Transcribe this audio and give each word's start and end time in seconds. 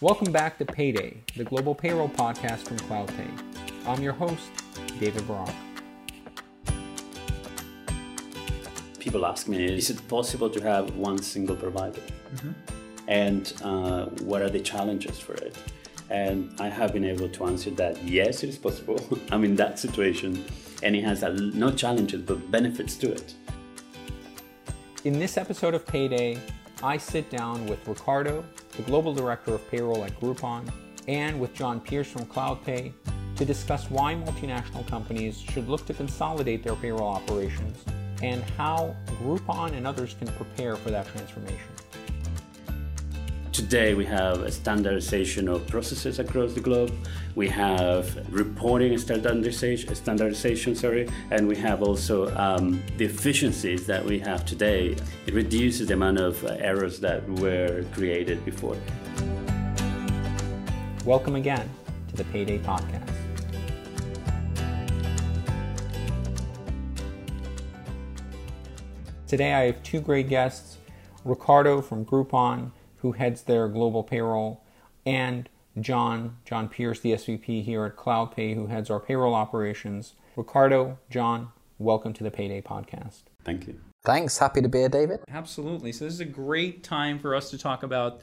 Welcome 0.00 0.32
back 0.32 0.58
to 0.58 0.64
Payday, 0.64 1.18
the 1.36 1.44
global 1.44 1.72
payroll 1.72 2.08
podcast 2.08 2.66
from 2.66 2.78
CloudPay. 2.78 3.86
I'm 3.86 4.02
your 4.02 4.12
host, 4.12 4.42
David 4.98 5.26
Barak. 5.28 5.54
People 8.98 9.24
ask 9.24 9.46
me, 9.46 9.64
is 9.64 9.90
it 9.90 10.06
possible 10.08 10.50
to 10.50 10.60
have 10.62 10.96
one 10.96 11.18
single 11.18 11.54
provider? 11.54 12.00
Mm-hmm. 12.34 12.50
And 13.06 13.52
uh, 13.62 14.06
what 14.24 14.42
are 14.42 14.50
the 14.50 14.58
challenges 14.58 15.20
for 15.20 15.34
it? 15.34 15.56
And 16.10 16.52
I 16.60 16.68
have 16.68 16.92
been 16.92 17.04
able 17.04 17.28
to 17.28 17.44
answer 17.44 17.70
that 17.70 18.02
yes, 18.02 18.42
it 18.42 18.48
is 18.48 18.58
possible. 18.58 18.98
I'm 19.30 19.44
in 19.44 19.54
that 19.56 19.78
situation, 19.78 20.44
and 20.82 20.96
it 20.96 21.04
has 21.04 21.22
no 21.22 21.70
challenges 21.70 22.22
but 22.22 22.50
benefits 22.50 22.96
to 22.96 23.12
it. 23.12 23.32
In 25.04 25.20
this 25.20 25.36
episode 25.36 25.72
of 25.72 25.86
Payday, 25.86 26.40
I 26.82 26.96
sit 26.96 27.30
down 27.30 27.64
with 27.66 27.86
Ricardo, 27.86 28.44
the 28.76 28.82
Global 28.82 29.14
Director 29.14 29.54
of 29.54 29.70
Payroll 29.70 30.04
at 30.04 30.18
Groupon, 30.20 30.70
and 31.06 31.40
with 31.40 31.54
John 31.54 31.80
Pierce 31.80 32.10
from 32.10 32.26
CloudPay 32.26 32.92
to 33.36 33.44
discuss 33.44 33.90
why 33.90 34.14
multinational 34.14 34.86
companies 34.86 35.38
should 35.38 35.68
look 35.68 35.84
to 35.86 35.94
consolidate 35.94 36.62
their 36.62 36.76
payroll 36.76 37.08
operations 37.08 37.84
and 38.22 38.42
how 38.56 38.96
Groupon 39.22 39.72
and 39.74 39.86
others 39.86 40.14
can 40.18 40.28
prepare 40.28 40.76
for 40.76 40.90
that 40.90 41.06
transformation. 41.08 41.58
Today 43.54 43.94
we 43.94 44.04
have 44.06 44.42
a 44.42 44.50
standardization 44.50 45.48
of 45.48 45.64
processes 45.68 46.18
across 46.18 46.54
the 46.54 46.60
globe. 46.60 46.92
We 47.36 47.48
have 47.50 48.28
reporting 48.34 48.98
standardization, 48.98 49.94
standardization 49.94 50.74
sorry, 50.74 51.08
and 51.30 51.46
we 51.46 51.54
have 51.58 51.80
also 51.80 52.34
um, 52.34 52.82
the 52.96 53.04
efficiencies 53.04 53.86
that 53.86 54.04
we 54.04 54.18
have 54.18 54.44
today. 54.44 54.96
It 55.26 55.34
reduces 55.34 55.86
the 55.86 55.94
amount 55.94 56.18
of 56.18 56.44
errors 56.44 56.98
that 56.98 57.24
were 57.38 57.84
created 57.92 58.44
before. 58.44 58.76
Welcome 61.04 61.36
again 61.36 61.70
to 62.08 62.16
the 62.16 62.24
Payday 62.24 62.58
Podcast. 62.58 63.08
Today 69.28 69.54
I 69.54 69.66
have 69.66 69.80
two 69.84 70.00
great 70.00 70.28
guests 70.28 70.78
Ricardo 71.24 71.80
from 71.80 72.04
Groupon 72.04 72.72
who 73.04 73.12
heads 73.12 73.42
their 73.42 73.68
global 73.68 74.02
payroll, 74.02 74.64
and 75.04 75.46
John, 75.78 76.38
John 76.46 76.70
Pierce, 76.70 77.00
the 77.00 77.12
SVP 77.12 77.62
here 77.62 77.84
at 77.84 77.96
CloudPay, 77.96 78.54
who 78.54 78.68
heads 78.68 78.88
our 78.88 78.98
payroll 78.98 79.34
operations. 79.34 80.14
Ricardo, 80.36 80.98
John, 81.10 81.50
welcome 81.78 82.14
to 82.14 82.24
the 82.24 82.30
Payday 82.30 82.62
Podcast. 82.62 83.24
Thank 83.44 83.66
you. 83.66 83.78
Thanks. 84.06 84.38
Happy 84.38 84.62
to 84.62 84.70
be 84.70 84.78
here, 84.78 84.88
David. 84.88 85.20
Absolutely. 85.28 85.92
So, 85.92 86.06
this 86.06 86.14
is 86.14 86.20
a 86.20 86.24
great 86.24 86.82
time 86.82 87.18
for 87.18 87.34
us 87.34 87.50
to 87.50 87.58
talk 87.58 87.82
about 87.82 88.22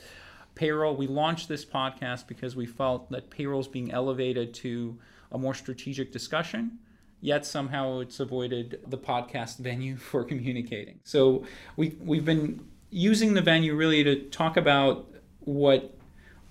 payroll. 0.55 0.95
We 0.95 1.05
launched 1.05 1.47
this 1.47 1.63
podcast 1.63 2.25
because 2.25 2.55
we 2.55 2.65
felt 2.65 3.11
that 3.11 3.29
payroll 3.29 3.59
is 3.59 3.67
being 3.67 3.91
elevated 3.91 4.51
to 4.55 4.97
a 5.31 5.37
more 5.37 5.53
strategic 5.53 6.11
discussion 6.11 6.79
yet 7.23 7.45
somehow 7.45 7.99
it's 7.99 8.19
avoided 8.19 8.79
the 8.87 8.97
podcast 8.97 9.57
venue 9.59 9.95
for 9.95 10.23
communicating. 10.23 10.99
So 11.03 11.45
we 11.77 11.95
we've 12.01 12.25
been 12.25 12.65
using 12.91 13.33
the 13.33 13.41
venue 13.41 13.73
really 13.73 14.03
to 14.03 14.15
talk 14.29 14.57
about 14.57 15.07
what 15.39 15.97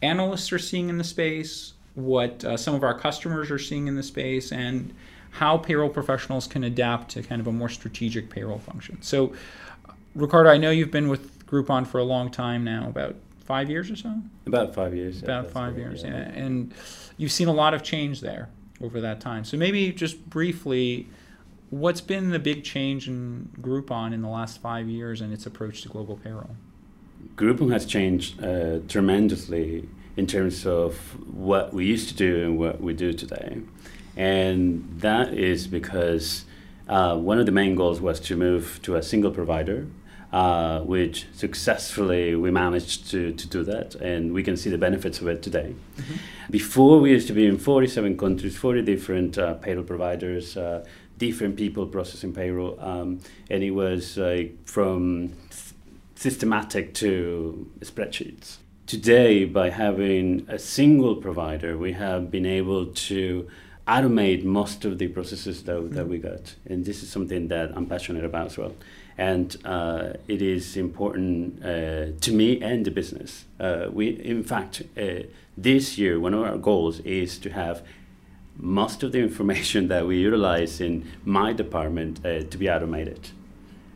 analysts 0.03 0.53
are 0.53 0.59
seeing 0.59 0.89
in 0.89 0.99
the 0.99 1.05
space, 1.05 1.75
what 1.95 2.45
uh, 2.45 2.57
some 2.57 2.75
of 2.75 2.83
our 2.83 2.99
customers 2.99 3.51
are 3.51 3.59
seeing 3.59 3.87
in 3.87 3.95
the 3.95 4.03
space, 4.03 4.51
and 4.51 4.93
how 5.33 5.59
payroll 5.59 5.91
professionals 5.91 6.47
can 6.47 6.65
adapt 6.65 7.11
to 7.11 7.23
kind 7.23 7.41
of 7.41 7.47
a 7.47 7.53
more 7.53 7.69
strategic 7.69 8.31
payroll 8.31 8.59
function. 8.59 9.01
So, 9.03 9.33
Ricardo, 10.15 10.51
I 10.51 10.57
know 10.57 10.71
you've 10.71 10.91
been 10.91 11.09
with 11.09 11.47
Groupon 11.47 11.87
for 11.87 11.99
a 11.99 12.05
long 12.05 12.31
time 12.31 12.65
now, 12.65 12.89
about 12.89 13.17
five 13.45 13.71
years 13.71 13.91
or 13.91 13.97
so? 13.97 14.15
About 14.47 14.75
five 14.75 14.95
years. 14.95 15.23
About 15.23 15.45
yeah, 15.45 15.51
five 15.51 15.79
years, 15.79 16.03
yeah. 16.03 16.11
yeah. 16.11 16.43
And 16.43 16.75
you've 17.17 17.33
seen 17.33 17.49
a 17.49 17.53
lot 17.53 17.75
of 17.75 17.83
change 17.83 18.21
there 18.21 18.49
over 18.81 19.01
that 19.03 19.21
time. 19.21 19.45
So, 19.45 19.57
maybe 19.57 19.93
just 19.93 20.29
briefly, 20.29 21.07
What's 21.71 22.01
been 22.01 22.31
the 22.31 22.41
big 22.41 22.65
change 22.65 23.07
in 23.07 23.49
Groupon 23.61 24.13
in 24.13 24.23
the 24.23 24.29
last 24.29 24.61
five 24.61 24.89
years 24.89 25.21
and 25.21 25.33
its 25.33 25.47
approach 25.47 25.83
to 25.83 25.89
global 25.89 26.17
payroll? 26.17 26.57
Groupon 27.37 27.73
has 27.73 27.87
changed 27.87 28.43
uh, 28.43 28.81
tremendously 28.89 29.89
in 30.17 30.27
terms 30.27 30.67
of 30.67 30.97
what 31.33 31.73
we 31.73 31.87
used 31.87 32.09
to 32.09 32.15
do 32.15 32.43
and 32.43 32.59
what 32.59 32.81
we 32.81 32.93
do 32.93 33.13
today. 33.13 33.59
And 34.17 34.85
that 34.99 35.33
is 35.33 35.69
because 35.69 36.45
uh, 36.89 37.17
one 37.17 37.39
of 37.39 37.47
the 37.47 37.53
main 37.53 37.77
goals 37.77 38.01
was 38.01 38.19
to 38.21 38.37
move 38.37 38.81
to 38.83 38.97
a 38.97 39.03
single 39.03 39.31
provider, 39.31 39.87
uh, 40.33 40.81
which 40.81 41.27
successfully 41.33 42.35
we 42.35 42.51
managed 42.51 43.09
to, 43.11 43.33
to 43.33 43.47
do 43.47 43.63
that, 43.65 43.95
and 43.97 44.33
we 44.33 44.43
can 44.43 44.57
see 44.57 44.71
the 44.71 44.79
benefits 44.79 45.21
of 45.21 45.29
it 45.29 45.43
today. 45.43 45.75
Mm-hmm. 45.97 46.15
Before, 46.51 46.99
we 47.01 47.11
used 47.11 47.29
to 47.29 47.33
be 47.33 47.47
in 47.47 47.59
47 47.59 48.17
countries, 48.17 48.57
40 48.57 48.83
different 48.83 49.39
uh, 49.39 49.55
payroll 49.55 49.85
providers, 49.85 50.57
uh, 50.57 50.85
different 51.21 51.55
people 51.57 51.87
processing 51.87 52.33
payroll, 52.33 52.77
um, 52.81 53.21
and 53.49 53.63
it 53.63 53.71
was 53.71 54.17
like 54.17 54.51
from 54.67 55.33
systematic 56.17 56.95
to 56.95 57.71
spreadsheets. 57.81 58.57
Today, 58.87 59.45
by 59.45 59.71
having 59.71 60.45
a 60.49 60.59
single 60.59 61.15
provider, 61.15 61.79
we 61.79 61.93
have 61.93 62.31
been 62.31 62.47
able 62.47 62.87
to 63.09 63.49
automate 63.87 64.43
most 64.45 64.85
of 64.85 64.99
the 64.99 65.09
processes 65.09 65.63
that, 65.65 65.77
mm-hmm. 65.77 65.95
that 65.95 66.09
we 66.09 66.19
got, 66.19 66.55
and 66.67 66.85
this 66.85 67.03
is 67.03 67.09
something 67.09 67.49
that 67.49 67.71
I'm 67.77 67.87
passionate 67.87 68.25
about 68.25 68.47
as 68.47 68.59
well. 68.59 68.75
And 69.19 69.55
uh, 69.65 70.15
it 70.27 70.41
is 70.41 70.77
important 70.77 71.63
uh, 71.63 72.13
to 72.21 72.33
me 72.33 72.61
and 72.63 72.85
the 72.85 72.91
business. 72.91 73.45
Uh, 73.59 73.87
we, 73.93 74.09
in 74.09 74.43
fact, 74.43 74.83
uh, 74.97 75.25
this 75.57 75.99
year, 75.99 76.19
one 76.19 76.33
of 76.33 76.43
our 76.43 76.57
goals 76.57 77.01
is 77.01 77.39
to 77.41 77.51
have 77.51 77.83
most 78.61 79.03
of 79.03 79.13
the 79.13 79.19
information 79.21 79.89
that 79.89 80.07
we 80.07 80.19
utilize 80.19 80.81
in 80.81 81.07
my 81.25 81.53
department 81.53 82.25
uh, 82.25 82.43
to 82.43 82.59
be 82.59 82.71
automated. 82.71 83.31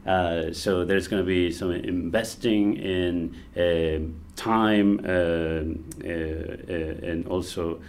Uh, 0.06 0.52
so 0.52 0.84
there's 0.84 1.08
going 1.08 1.22
to 1.22 1.26
be 1.26 1.50
some 1.50 1.70
investing 1.72 2.76
in 2.76 3.34
uh, 3.56 3.98
time 4.36 5.00
uh, 5.04 5.08
uh, 5.08 6.08
uh, 6.08 7.10
and 7.10 7.26
also 7.26 7.80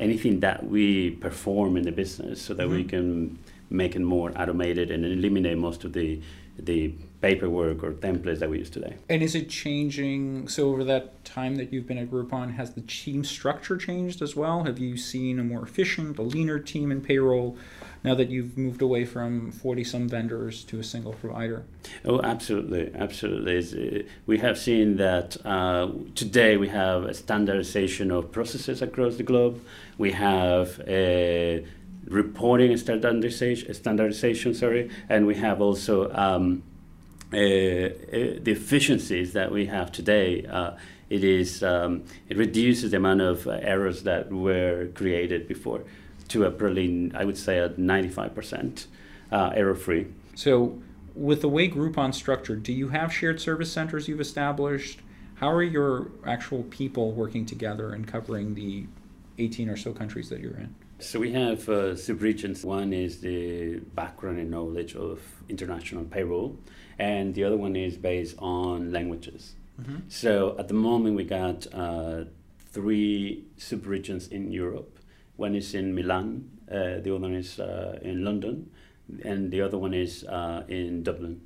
anything 0.00 0.40
that 0.40 0.66
we 0.66 1.10
perform 1.12 1.76
in 1.76 1.84
the 1.84 1.92
business 1.92 2.42
so 2.42 2.52
that 2.54 2.64
mm-hmm. 2.64 2.76
we 2.76 2.84
can 2.84 3.38
make 3.70 3.94
it 3.96 4.00
more 4.00 4.32
automated 4.36 4.90
and 4.90 5.04
eliminate 5.04 5.56
most 5.56 5.84
of 5.84 5.92
the 5.92 6.20
the 6.58 6.92
paperwork 7.24 7.82
or 7.82 7.92
templates 7.92 8.40
that 8.40 8.50
we 8.50 8.58
use 8.58 8.68
today. 8.68 8.96
And 9.08 9.22
is 9.22 9.34
it 9.34 9.48
changing? 9.48 10.46
So 10.46 10.68
over 10.68 10.84
that 10.84 11.24
time 11.24 11.54
that 11.56 11.72
you've 11.72 11.86
been 11.86 11.96
at 11.96 12.10
Groupon, 12.10 12.52
has 12.56 12.74
the 12.74 12.82
team 12.82 13.24
structure 13.24 13.78
changed 13.78 14.20
as 14.20 14.36
well? 14.36 14.64
Have 14.64 14.78
you 14.78 14.98
seen 14.98 15.38
a 15.38 15.42
more 15.42 15.62
efficient, 15.62 16.18
a 16.18 16.22
leaner 16.22 16.58
team 16.58 16.92
in 16.92 17.00
payroll? 17.00 17.56
Now 18.02 18.14
that 18.14 18.28
you've 18.28 18.58
moved 18.58 18.82
away 18.82 19.06
from 19.06 19.50
40 19.52 19.84
some 19.84 20.06
vendors 20.06 20.64
to 20.64 20.78
a 20.78 20.84
single 20.84 21.14
provider? 21.14 21.64
Oh, 22.04 22.20
absolutely. 22.20 22.92
Absolutely. 22.94 24.00
Uh, 24.00 24.02
we 24.26 24.36
have 24.40 24.58
seen 24.58 24.98
that 24.98 25.38
uh, 25.46 25.88
today 26.14 26.58
we 26.58 26.68
have 26.68 27.04
a 27.04 27.14
standardization 27.14 28.10
of 28.10 28.32
processes 28.32 28.82
across 28.82 29.16
the 29.16 29.22
globe. 29.22 29.64
We 29.96 30.12
have 30.12 30.78
a 30.86 31.64
reporting 32.06 32.76
standardization, 32.76 33.72
standardization 33.72 34.52
sorry, 34.52 34.90
and 35.08 35.26
we 35.26 35.36
have 35.36 35.62
also 35.62 36.12
um, 36.12 36.62
the 37.34 38.50
efficiencies 38.50 39.32
that 39.32 39.50
we 39.50 39.66
have 39.66 39.92
today. 39.92 40.46
Uh, 40.46 40.72
it 41.10 41.22
is 41.22 41.62
um, 41.62 42.04
it 42.28 42.36
reduces 42.36 42.90
the 42.90 42.96
amount 42.96 43.20
of 43.20 43.46
errors 43.46 44.02
that 44.04 44.32
were 44.32 44.88
created 44.94 45.46
before 45.46 45.84
to 46.28 46.44
a 46.44 46.50
probably 46.50 47.12
I 47.14 47.24
would 47.24 47.38
say 47.38 47.58
a 47.58 47.68
95% 47.70 48.86
error 49.32 49.74
free. 49.74 50.06
So 50.34 50.80
with 51.14 51.42
the 51.42 51.48
way 51.48 51.68
Groupon's 51.68 52.16
structured, 52.16 52.62
do 52.62 52.72
you 52.72 52.88
have 52.88 53.12
shared 53.12 53.40
service 53.40 53.72
centers 53.72 54.08
you've 54.08 54.20
established? 54.20 55.00
How 55.36 55.50
are 55.50 55.62
your 55.62 56.10
actual 56.26 56.62
people 56.64 57.12
working 57.12 57.46
together 57.46 57.92
and 57.92 58.06
covering 58.06 58.54
the 58.54 58.86
18 59.38 59.68
or 59.68 59.76
so 59.76 59.92
countries 59.92 60.28
that 60.30 60.40
you're 60.40 60.56
in? 60.56 60.74
So 61.00 61.18
we 61.18 61.32
have 61.32 61.68
uh, 61.68 61.94
subregions. 61.94 62.64
One 62.64 62.92
is 62.92 63.20
the 63.20 63.80
background 63.94 64.38
and 64.38 64.50
knowledge 64.50 64.94
of 64.94 65.20
international 65.48 66.04
payroll, 66.04 66.56
and 66.98 67.34
the 67.34 67.44
other 67.44 67.56
one 67.56 67.76
is 67.76 67.96
based 67.96 68.36
on 68.38 68.92
languages. 68.92 69.54
Mm-hmm. 69.80 69.96
So 70.08 70.56
at 70.58 70.68
the 70.68 70.74
moment, 70.74 71.16
we 71.16 71.24
got 71.24 71.66
uh, 71.72 72.24
three 72.70 73.44
subregions 73.58 74.30
in 74.30 74.52
Europe. 74.52 74.98
One 75.36 75.54
is 75.54 75.74
in 75.74 75.94
Milan, 75.94 76.50
uh, 76.70 77.00
the 77.00 77.14
other 77.14 77.18
one 77.18 77.34
is 77.34 77.58
uh, 77.58 77.98
in 78.02 78.24
London, 78.24 78.70
and 79.24 79.50
the 79.50 79.60
other 79.60 79.78
one 79.78 79.94
is 79.94 80.24
uh, 80.24 80.62
in 80.68 81.02
Dublin. 81.02 81.40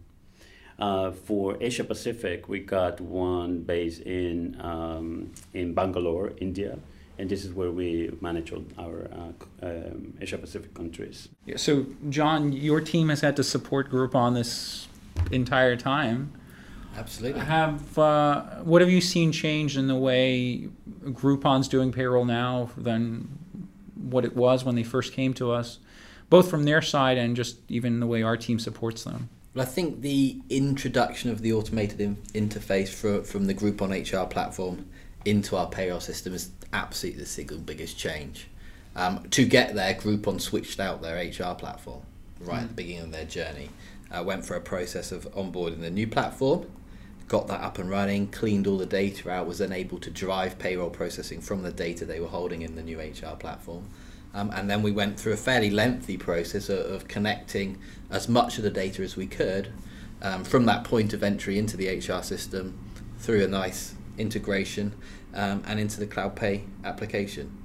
Uh, 0.78 1.10
for 1.10 1.56
Asia 1.60 1.82
Pacific, 1.82 2.48
we 2.48 2.60
got 2.60 3.00
one 3.00 3.62
based 3.62 4.02
in 4.02 4.60
um, 4.60 5.32
in 5.52 5.74
Bangalore, 5.74 6.32
India 6.38 6.78
and 7.18 7.28
this 7.28 7.44
is 7.44 7.52
where 7.52 7.70
we 7.70 8.10
manage 8.20 8.52
all 8.52 8.64
our 8.78 9.08
uh, 9.12 9.66
um, 9.66 10.14
Asia 10.20 10.38
Pacific 10.38 10.72
countries. 10.72 11.28
Yeah, 11.44 11.56
so, 11.56 11.86
John, 12.08 12.52
your 12.52 12.80
team 12.80 13.08
has 13.08 13.20
had 13.20 13.36
to 13.36 13.44
support 13.44 13.90
Groupon 13.90 14.34
this 14.34 14.87
entire 15.30 15.76
time. 15.76 16.32
Absolutely. 16.96 17.40
Have 17.42 17.98
uh, 17.98 18.42
what 18.62 18.80
have 18.80 18.90
you 18.90 19.00
seen 19.00 19.30
change 19.30 19.76
in 19.76 19.86
the 19.86 19.94
way 19.94 20.68
Groupon's 21.04 21.68
doing 21.68 21.92
payroll 21.92 22.24
now 22.24 22.70
than 22.76 23.28
what 23.94 24.24
it 24.24 24.34
was 24.34 24.64
when 24.64 24.74
they 24.74 24.82
first 24.82 25.12
came 25.12 25.32
to 25.34 25.52
us, 25.52 25.78
both 26.28 26.50
from 26.50 26.64
their 26.64 26.82
side 26.82 27.18
and 27.18 27.36
just 27.36 27.58
even 27.68 28.00
the 28.00 28.06
way 28.06 28.22
our 28.22 28.36
team 28.36 28.58
supports 28.58 29.04
them? 29.04 29.28
Well, 29.54 29.64
I 29.64 29.68
think 29.68 30.02
the 30.02 30.40
introduction 30.50 31.30
of 31.30 31.40
the 31.40 31.52
automated 31.52 32.00
in- 32.00 32.16
interface 32.34 32.88
for, 32.88 33.22
from 33.22 33.46
the 33.46 33.54
Groupon 33.54 33.90
HR 33.90 34.26
platform 34.26 34.88
into 35.24 35.56
our 35.56 35.68
payroll 35.68 36.00
system 36.00 36.34
is 36.34 36.50
absolutely 36.72 37.20
the 37.20 37.26
single 37.26 37.58
biggest 37.58 37.98
change. 37.98 38.48
Um, 38.96 39.28
to 39.30 39.44
get 39.44 39.74
there, 39.74 39.94
Groupon 39.94 40.40
switched 40.40 40.80
out 40.80 41.02
their 41.02 41.16
HR 41.16 41.54
platform 41.54 42.02
right 42.40 42.62
at 42.62 42.68
the 42.68 42.74
beginning 42.74 43.04
of 43.04 43.12
their 43.12 43.24
journey. 43.24 43.70
Uh, 44.10 44.22
went 44.22 44.44
for 44.44 44.54
a 44.54 44.60
process 44.60 45.12
of 45.12 45.30
onboarding 45.32 45.80
the 45.80 45.90
new 45.90 46.06
platform, 46.06 46.66
got 47.28 47.46
that 47.48 47.60
up 47.60 47.78
and 47.78 47.90
running, 47.90 48.26
cleaned 48.28 48.66
all 48.66 48.78
the 48.78 48.86
data 48.86 49.30
out, 49.30 49.46
was 49.46 49.58
then 49.58 49.72
able 49.72 49.98
to 49.98 50.10
drive 50.10 50.58
payroll 50.58 50.88
processing 50.88 51.40
from 51.40 51.62
the 51.62 51.70
data 51.70 52.06
they 52.06 52.20
were 52.20 52.28
holding 52.28 52.62
in 52.62 52.74
the 52.74 52.82
new 52.82 52.98
HR 52.98 53.36
platform. 53.38 53.86
Um, 54.34 54.50
and 54.54 54.68
then 54.68 54.82
we 54.82 54.90
went 54.90 55.18
through 55.18 55.32
a 55.32 55.38
fairly 55.38 55.70
lengthy 55.70 56.16
process 56.16 56.68
of, 56.68 56.78
of 56.78 57.08
connecting 57.08 57.78
as 58.10 58.28
much 58.28 58.56
of 58.58 58.64
the 58.64 58.70
data 58.70 59.02
as 59.02 59.16
we 59.16 59.26
could 59.26 59.72
um, 60.22 60.44
from 60.44 60.66
that 60.66 60.84
point 60.84 61.12
of 61.12 61.22
entry 61.22 61.58
into 61.58 61.76
the 61.76 61.88
HR 61.88 62.22
system 62.22 62.78
through 63.18 63.44
a 63.44 63.48
nice 63.48 63.94
integration 64.16 64.94
um, 65.34 65.62
and 65.66 65.78
into 65.78 66.00
the 66.00 66.06
CloudPay 66.06 66.64
application. 66.84 67.56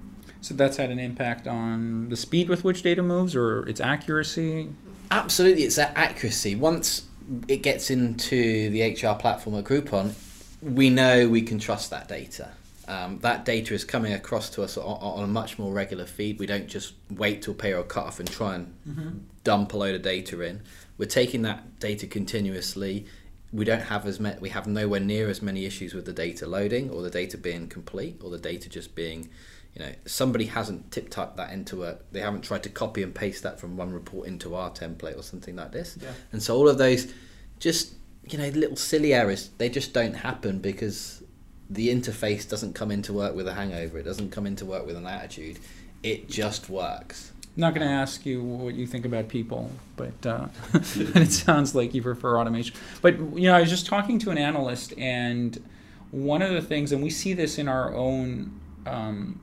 So 0.44 0.54
that's 0.56 0.76
had 0.76 0.92
an 0.92 1.00
impact 1.00 1.48
on 1.48 2.10
the 2.10 2.18
speed 2.18 2.50
with 2.50 2.66
which 2.66 2.84
data 2.84 3.02
moves 3.02 3.34
or 3.34 3.66
its 3.66 3.80
accuracy? 3.80 4.68
Absolutely, 5.10 5.64
it's 5.64 5.78
that 5.78 5.94
accuracy. 5.96 6.54
Once 6.56 7.06
it 7.48 7.64
gets 7.64 7.90
into 7.90 8.70
the 8.70 8.92
HR 8.92 9.18
platform 9.18 9.56
at 9.56 9.64
Groupon, 9.64 10.14
we 10.62 10.90
know 10.90 11.30
we 11.30 11.44
can 11.44 11.60
trust 11.60 11.92
that 11.92 12.10
data. 12.10 12.50
Um, 12.90 13.20
that 13.20 13.46
data 13.46 13.74
is 13.74 13.86
coming 13.86 14.12
across 14.12 14.50
to 14.52 14.64
us 14.64 14.78
on, 14.78 14.84
on, 14.84 15.24
a 15.24 15.28
much 15.28 15.58
more 15.58 15.72
regular 15.72 16.06
feed. 16.06 16.40
We 16.40 16.46
don't 16.46 16.68
just 16.68 16.96
wait 17.10 17.42
till 17.42 17.54
payroll 17.54 17.86
cut 17.86 18.06
off 18.06 18.20
and 18.20 18.30
try 18.30 18.56
and 18.56 18.74
mm-hmm. 18.86 19.10
dump 19.46 19.72
a 19.72 19.78
load 19.78 19.96
of 19.96 20.02
data 20.02 20.42
in. 20.42 20.62
We're 20.98 21.06
taking 21.06 21.44
that 21.44 21.80
data 21.80 22.06
continuously. 22.06 23.06
We 23.54 23.64
don't 23.64 23.84
have 23.84 24.06
as 24.06 24.20
many, 24.20 24.38
we 24.42 24.50
have 24.50 24.68
nowhere 24.68 25.00
near 25.00 25.30
as 25.30 25.42
many 25.42 25.66
issues 25.66 25.94
with 25.94 26.04
the 26.04 26.12
data 26.12 26.46
loading 26.46 26.90
or 26.90 27.02
the 27.02 27.10
data 27.10 27.38
being 27.38 27.70
complete 27.70 28.20
or 28.22 28.30
the 28.30 28.38
data 28.38 28.68
just 28.68 28.94
being 28.94 29.30
you 29.76 29.84
know 29.84 29.92
somebody 30.06 30.46
hasn't 30.46 30.92
tip 30.92 31.10
typed 31.10 31.38
that 31.38 31.52
into 31.52 31.84
a 31.84 31.98
they 32.12 32.20
haven't 32.20 32.42
tried 32.42 32.64
to 32.64 32.70
copy 32.70 33.04
and 33.04 33.14
paste 33.14 33.44
that 33.44 33.60
from 33.60 33.76
one 33.78 33.92
report 33.92 34.28
into 34.28 34.56
our 34.56 34.70
template 34.72 35.18
or 35.18 35.24
something 35.24 35.56
like 35.56 35.72
this 35.72 35.98
yeah. 36.02 36.10
and 36.32 36.42
so 36.42 36.56
all 36.56 36.70
of 36.70 36.78
those 36.78 37.12
just 37.60 37.94
you 38.30 38.38
know 38.38 38.48
little 38.50 38.76
silly 38.76 39.14
errors 39.14 39.50
they 39.58 39.70
just 39.70 39.94
don't 39.94 40.14
happen 40.14 40.60
because 40.60 41.24
the 41.70 41.90
interface 41.90 42.48
doesn't 42.48 42.74
come 42.74 42.92
into 42.92 43.14
work 43.14 43.36
with 43.36 43.48
a 43.48 43.54
hangover 43.54 43.98
it 43.98 44.04
doesn't 44.04 44.32
come 44.32 44.46
into 44.46 44.66
work 44.66 44.86
with 44.86 44.96
an 44.96 45.08
attitude 45.08 45.58
it 46.04 46.30
just 46.30 46.70
works 46.70 47.32
I'm 47.56 47.62
not 47.62 47.76
going 47.76 47.88
to 47.88 47.94
ask 47.94 48.26
you 48.26 48.44
what 48.44 48.74
you 48.74 48.88
think 48.88 49.06
about 49.06 49.28
people, 49.28 49.70
but 49.96 50.26
uh, 50.26 50.48
it 50.74 51.32
sounds 51.32 51.76
like 51.76 51.94
you 51.94 52.02
prefer 52.02 52.40
automation. 52.40 52.76
But 53.00 53.20
you 53.20 53.44
know, 53.44 53.54
I 53.54 53.60
was 53.60 53.70
just 53.70 53.86
talking 53.86 54.18
to 54.20 54.32
an 54.32 54.40
analyst, 54.40 54.98
and 54.98 55.64
one 56.10 56.42
of 56.42 56.52
the 56.52 56.64
things, 56.64 56.92
and 56.92 57.04
we 57.04 57.12
see 57.12 57.34
this 57.34 57.60
in 57.60 57.68
our 57.68 57.94
own 57.94 58.60
um, 58.88 59.40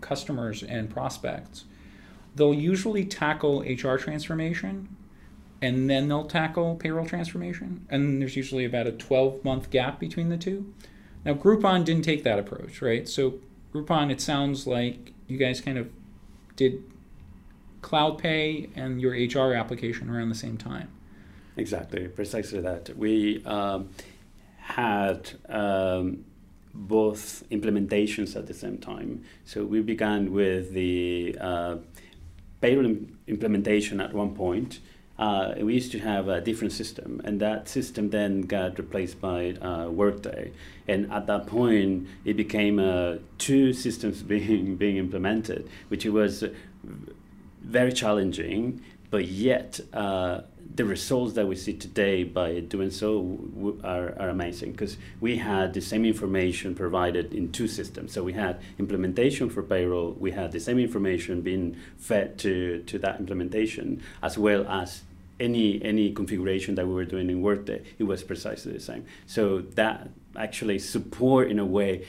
customers 0.00 0.62
and 0.62 0.90
prospects, 0.90 1.64
they'll 2.34 2.54
usually 2.54 3.04
tackle 3.04 3.60
HR 3.60 3.96
transformation 3.96 4.94
and 5.62 5.88
then 5.88 6.08
they'll 6.08 6.26
tackle 6.26 6.76
payroll 6.76 7.06
transformation. 7.06 7.86
And 7.88 8.20
there's 8.20 8.36
usually 8.36 8.64
about 8.64 8.86
a 8.86 8.92
12 8.92 9.44
month 9.44 9.70
gap 9.70 9.98
between 9.98 10.28
the 10.28 10.36
two. 10.36 10.72
Now, 11.24 11.34
Groupon 11.34 11.84
didn't 11.84 12.04
take 12.04 12.22
that 12.24 12.38
approach, 12.38 12.80
right? 12.82 13.08
So, 13.08 13.40
Groupon, 13.74 14.12
it 14.12 14.20
sounds 14.20 14.66
like 14.66 15.12
you 15.26 15.38
guys 15.38 15.60
kind 15.60 15.78
of 15.78 15.90
did 16.54 16.84
CloudPay 17.80 18.70
and 18.76 19.00
your 19.00 19.12
HR 19.12 19.54
application 19.54 20.10
around 20.10 20.28
the 20.28 20.34
same 20.34 20.56
time. 20.56 20.88
Exactly, 21.56 22.06
precisely 22.08 22.60
that. 22.60 22.96
We 22.96 23.42
um, 23.44 23.88
had 24.58 25.32
um, 25.48 26.25
both 26.76 27.42
implementations 27.50 28.36
at 28.36 28.46
the 28.46 28.54
same 28.54 28.78
time. 28.78 29.24
So 29.44 29.64
we 29.64 29.80
began 29.80 30.32
with 30.32 30.72
the 30.72 31.36
uh, 31.40 31.76
payroll 32.60 32.96
implementation 33.26 34.00
at 34.00 34.12
one 34.12 34.34
point. 34.34 34.80
Uh, 35.18 35.54
we 35.60 35.72
used 35.72 35.92
to 35.92 35.98
have 35.98 36.28
a 36.28 36.42
different 36.42 36.72
system, 36.74 37.22
and 37.24 37.40
that 37.40 37.68
system 37.68 38.10
then 38.10 38.42
got 38.42 38.78
replaced 38.78 39.18
by 39.18 39.52
uh, 39.52 39.88
Workday. 39.88 40.52
And 40.86 41.10
at 41.10 41.26
that 41.26 41.46
point, 41.46 42.06
it 42.26 42.36
became 42.36 42.78
uh, 42.78 43.16
two 43.38 43.72
systems 43.72 44.22
being 44.34 44.76
being 44.76 44.96
implemented, 44.98 45.68
which 45.88 46.04
was 46.04 46.44
very 47.62 47.92
challenging, 47.92 48.82
but 49.10 49.26
yet 49.26 49.80
uh, 49.92 50.40
the 50.74 50.84
results 50.84 51.34
that 51.34 51.46
we 51.46 51.56
see 51.56 51.72
today 51.72 52.24
by 52.24 52.60
doing 52.60 52.90
so 52.90 53.38
are, 53.84 54.14
are 54.18 54.28
amazing 54.28 54.72
because 54.72 54.96
we 55.20 55.36
had 55.36 55.72
the 55.72 55.80
same 55.80 56.04
information 56.04 56.74
provided 56.74 57.32
in 57.32 57.52
two 57.52 57.68
systems. 57.68 58.12
So 58.12 58.22
we 58.22 58.32
had 58.32 58.60
implementation 58.78 59.48
for 59.48 59.62
payroll, 59.62 60.12
we 60.12 60.32
had 60.32 60.52
the 60.52 60.60
same 60.60 60.78
information 60.78 61.40
being 61.40 61.76
fed 61.98 62.38
to, 62.40 62.82
to 62.82 62.98
that 62.98 63.20
implementation, 63.20 64.02
as 64.22 64.36
well 64.36 64.66
as 64.68 65.02
any 65.38 65.82
any 65.84 66.12
configuration 66.12 66.74
that 66.76 66.86
we 66.86 66.94
were 66.94 67.04
doing 67.04 67.28
in 67.28 67.42
Workday, 67.42 67.82
it 67.98 68.04
was 68.04 68.22
precisely 68.22 68.72
the 68.72 68.80
same. 68.80 69.04
So 69.26 69.60
that 69.74 70.08
actually 70.36 70.78
support 70.78 71.50
in 71.50 71.58
a 71.58 71.64
way 71.64 72.06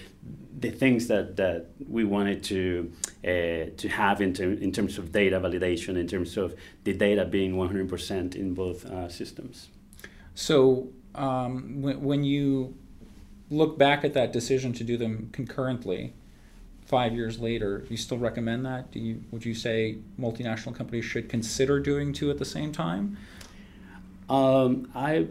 the 0.60 0.72
things 0.72 1.08
that, 1.08 1.36
that 1.38 1.68
we 1.88 2.04
wanted 2.04 2.44
to 2.44 2.92
uh, 3.24 3.70
to 3.78 3.88
have 3.90 4.22
in, 4.22 4.34
ter- 4.34 4.52
in 4.54 4.72
terms 4.72 4.98
of 4.98 5.12
data 5.12 5.40
validation, 5.40 5.98
in 5.98 6.08
terms 6.08 6.36
of 6.38 6.56
the 6.84 6.94
data 6.94 7.26
being 7.26 7.56
100% 7.56 8.36
in 8.36 8.54
both 8.54 8.86
uh, 8.86 9.08
systems. 9.08 9.70
So 10.34 10.90
um, 11.14 11.82
when, 11.82 12.02
when 12.02 12.24
you 12.24 12.76
look 13.52 13.78
back 13.78 14.04
at 14.04 14.14
that 14.14 14.34
decision 14.34 14.74
to 14.74 14.84
do 14.84 14.98
them 14.98 15.30
concurrently, 15.32 16.14
five 16.88 17.14
years 17.14 17.40
later, 17.40 17.86
you 17.90 17.98
still 17.98 18.18
recommend 18.18 18.66
that? 18.66 18.92
Do 18.92 19.00
you 19.00 19.24
would 19.32 19.46
you 19.46 19.54
say 19.54 19.98
multinational 20.20 20.74
companies 20.74 21.06
should 21.06 21.30
consider 21.30 21.80
doing 21.80 22.14
two 22.14 22.32
at 22.32 22.38
the 22.40 22.46
same 22.46 22.72
time? 22.72 23.18
Um, 24.30 24.90
I 24.96 25.28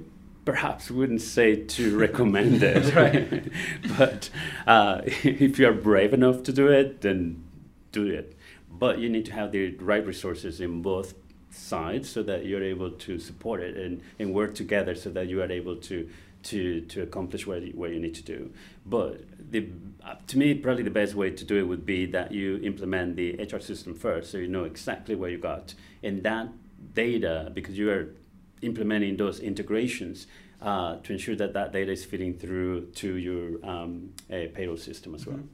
perhaps 0.46 0.90
wouldn't 0.90 1.20
say 1.20 1.56
to 1.56 1.98
recommend 2.06 2.62
it, 2.62 2.94
right? 2.94 3.52
but 3.98 4.30
uh, 4.66 5.02
if 5.04 5.58
you 5.58 5.68
are 5.68 5.74
brave 5.74 6.14
enough 6.14 6.42
to 6.44 6.52
do 6.52 6.68
it, 6.68 7.02
then 7.02 7.44
do 7.92 8.06
it. 8.06 8.34
But 8.70 8.98
you 8.98 9.10
need 9.10 9.26
to 9.26 9.32
have 9.32 9.52
the 9.52 9.74
right 9.74 10.06
resources 10.06 10.60
in 10.60 10.80
both 10.80 11.14
sides 11.50 12.08
so 12.08 12.22
that 12.22 12.46
you're 12.46 12.62
able 12.62 12.90
to 12.90 13.18
support 13.18 13.60
it 13.60 13.76
and, 13.76 14.00
and 14.18 14.32
work 14.32 14.54
together 14.54 14.94
so 14.94 15.10
that 15.10 15.28
you 15.28 15.42
are 15.42 15.50
able 15.50 15.76
to 15.76 16.08
to, 16.42 16.80
to 16.82 17.02
accomplish 17.02 17.44
what 17.44 17.60
you, 17.62 17.72
what 17.72 17.90
you 17.90 17.98
need 17.98 18.14
to 18.14 18.22
do. 18.22 18.52
But 18.84 19.22
the, 19.50 19.68
uh, 20.04 20.14
to 20.28 20.38
me, 20.38 20.54
probably 20.54 20.84
the 20.84 20.90
best 20.90 21.16
way 21.16 21.30
to 21.30 21.44
do 21.44 21.58
it 21.58 21.62
would 21.62 21.84
be 21.84 22.06
that 22.06 22.30
you 22.30 22.60
implement 22.62 23.16
the 23.16 23.32
HR 23.32 23.58
system 23.58 23.96
first 23.96 24.30
so 24.30 24.38
you 24.38 24.46
know 24.46 24.62
exactly 24.62 25.16
where 25.16 25.28
you 25.28 25.38
got. 25.38 25.74
And 26.04 26.22
that 26.22 26.50
data, 26.94 27.50
because 27.52 27.76
you 27.76 27.90
are 27.90 28.14
implementing 28.62 29.16
those 29.16 29.40
integrations 29.40 30.26
uh, 30.62 30.96
to 31.02 31.12
ensure 31.12 31.36
that 31.36 31.52
that 31.52 31.72
data 31.72 31.92
is 31.92 32.04
feeding 32.04 32.34
through 32.34 32.86
to 32.94 33.16
your 33.16 33.64
um, 33.64 34.10
payroll 34.28 34.76
system 34.76 35.14
as 35.14 35.26
well. 35.26 35.36
Mm-hmm. 35.36 35.46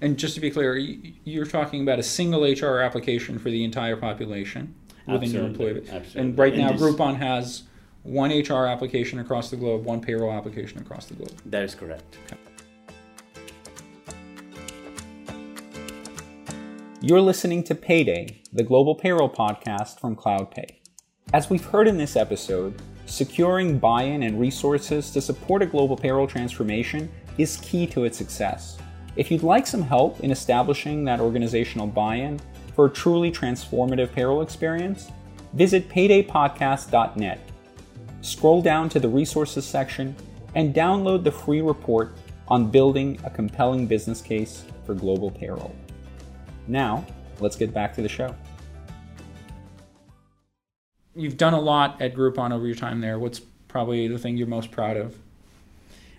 And 0.00 0.18
just 0.18 0.34
to 0.34 0.40
be 0.40 0.50
clear, 0.50 0.76
you're 0.76 1.46
talking 1.46 1.82
about 1.82 1.98
a 1.98 2.02
single 2.02 2.44
HR 2.44 2.80
application 2.80 3.38
for 3.38 3.50
the 3.50 3.64
entire 3.64 3.96
population 3.96 4.74
within 5.06 5.22
Absolutely. 5.22 5.38
your 5.38 5.46
employee. 5.46 5.80
base. 5.80 5.90
Absolutely. 5.90 6.20
And 6.20 6.38
right 6.38 6.56
now, 6.56 6.70
Groupon 6.72 7.16
has 7.16 7.64
one 8.02 8.30
HR 8.30 8.66
application 8.66 9.18
across 9.18 9.50
the 9.50 9.56
globe, 9.56 9.84
one 9.84 10.00
payroll 10.00 10.32
application 10.32 10.80
across 10.80 11.06
the 11.06 11.14
globe. 11.14 11.32
That 11.46 11.62
is 11.62 11.74
correct. 11.74 12.18
Okay. 12.26 12.36
You're 17.00 17.20
listening 17.20 17.64
to 17.64 17.74
Payday, 17.74 18.42
the 18.52 18.62
global 18.62 18.94
payroll 18.94 19.28
podcast 19.28 19.98
from 19.98 20.14
CloudPay. 20.14 20.81
As 21.32 21.48
we've 21.48 21.64
heard 21.64 21.88
in 21.88 21.96
this 21.96 22.14
episode, 22.14 22.74
securing 23.06 23.78
buy 23.78 24.02
in 24.02 24.22
and 24.22 24.38
resources 24.38 25.10
to 25.12 25.20
support 25.22 25.62
a 25.62 25.66
global 25.66 25.96
payroll 25.96 26.26
transformation 26.26 27.10
is 27.38 27.56
key 27.62 27.86
to 27.86 28.04
its 28.04 28.18
success. 28.18 28.76
If 29.16 29.30
you'd 29.30 29.42
like 29.42 29.66
some 29.66 29.80
help 29.80 30.20
in 30.20 30.30
establishing 30.30 31.06
that 31.06 31.20
organizational 31.20 31.86
buy 31.86 32.16
in 32.16 32.38
for 32.76 32.84
a 32.84 32.90
truly 32.90 33.32
transformative 33.32 34.12
payroll 34.12 34.42
experience, 34.42 35.10
visit 35.54 35.88
paydaypodcast.net. 35.88 37.40
Scroll 38.20 38.60
down 38.60 38.90
to 38.90 39.00
the 39.00 39.08
resources 39.08 39.64
section 39.64 40.14
and 40.54 40.74
download 40.74 41.24
the 41.24 41.32
free 41.32 41.62
report 41.62 42.12
on 42.48 42.70
building 42.70 43.18
a 43.24 43.30
compelling 43.30 43.86
business 43.86 44.20
case 44.20 44.64
for 44.84 44.92
global 44.92 45.30
payroll. 45.30 45.74
Now, 46.68 47.06
let's 47.40 47.56
get 47.56 47.72
back 47.72 47.94
to 47.94 48.02
the 48.02 48.08
show 48.08 48.34
you've 51.14 51.36
done 51.36 51.54
a 51.54 51.60
lot 51.60 52.00
at 52.00 52.14
Groupon 52.14 52.52
over 52.52 52.66
your 52.66 52.76
time 52.76 53.00
there. 53.00 53.18
What's 53.18 53.40
probably 53.68 54.08
the 54.08 54.18
thing 54.18 54.36
you're 54.36 54.46
most 54.46 54.70
proud 54.70 54.96
of? 54.96 55.16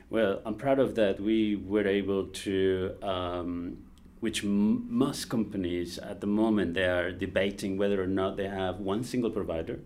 Well, 0.09 0.41
I'm 0.45 0.55
proud 0.55 0.79
of 0.79 0.95
that. 0.95 1.19
We 1.19 1.55
were 1.55 1.87
able 1.87 2.27
to, 2.27 2.95
um, 3.01 3.77
which 4.19 4.43
m- 4.43 4.85
most 4.95 5.29
companies 5.29 5.97
at 5.97 6.21
the 6.21 6.27
moment 6.27 6.75
they 6.75 6.85
are 6.85 7.11
debating 7.11 7.77
whether 7.77 8.01
or 8.01 8.07
not 8.07 8.37
they 8.37 8.47
have 8.47 8.79
one 8.79 9.03
single 9.03 9.31
provider. 9.31 9.79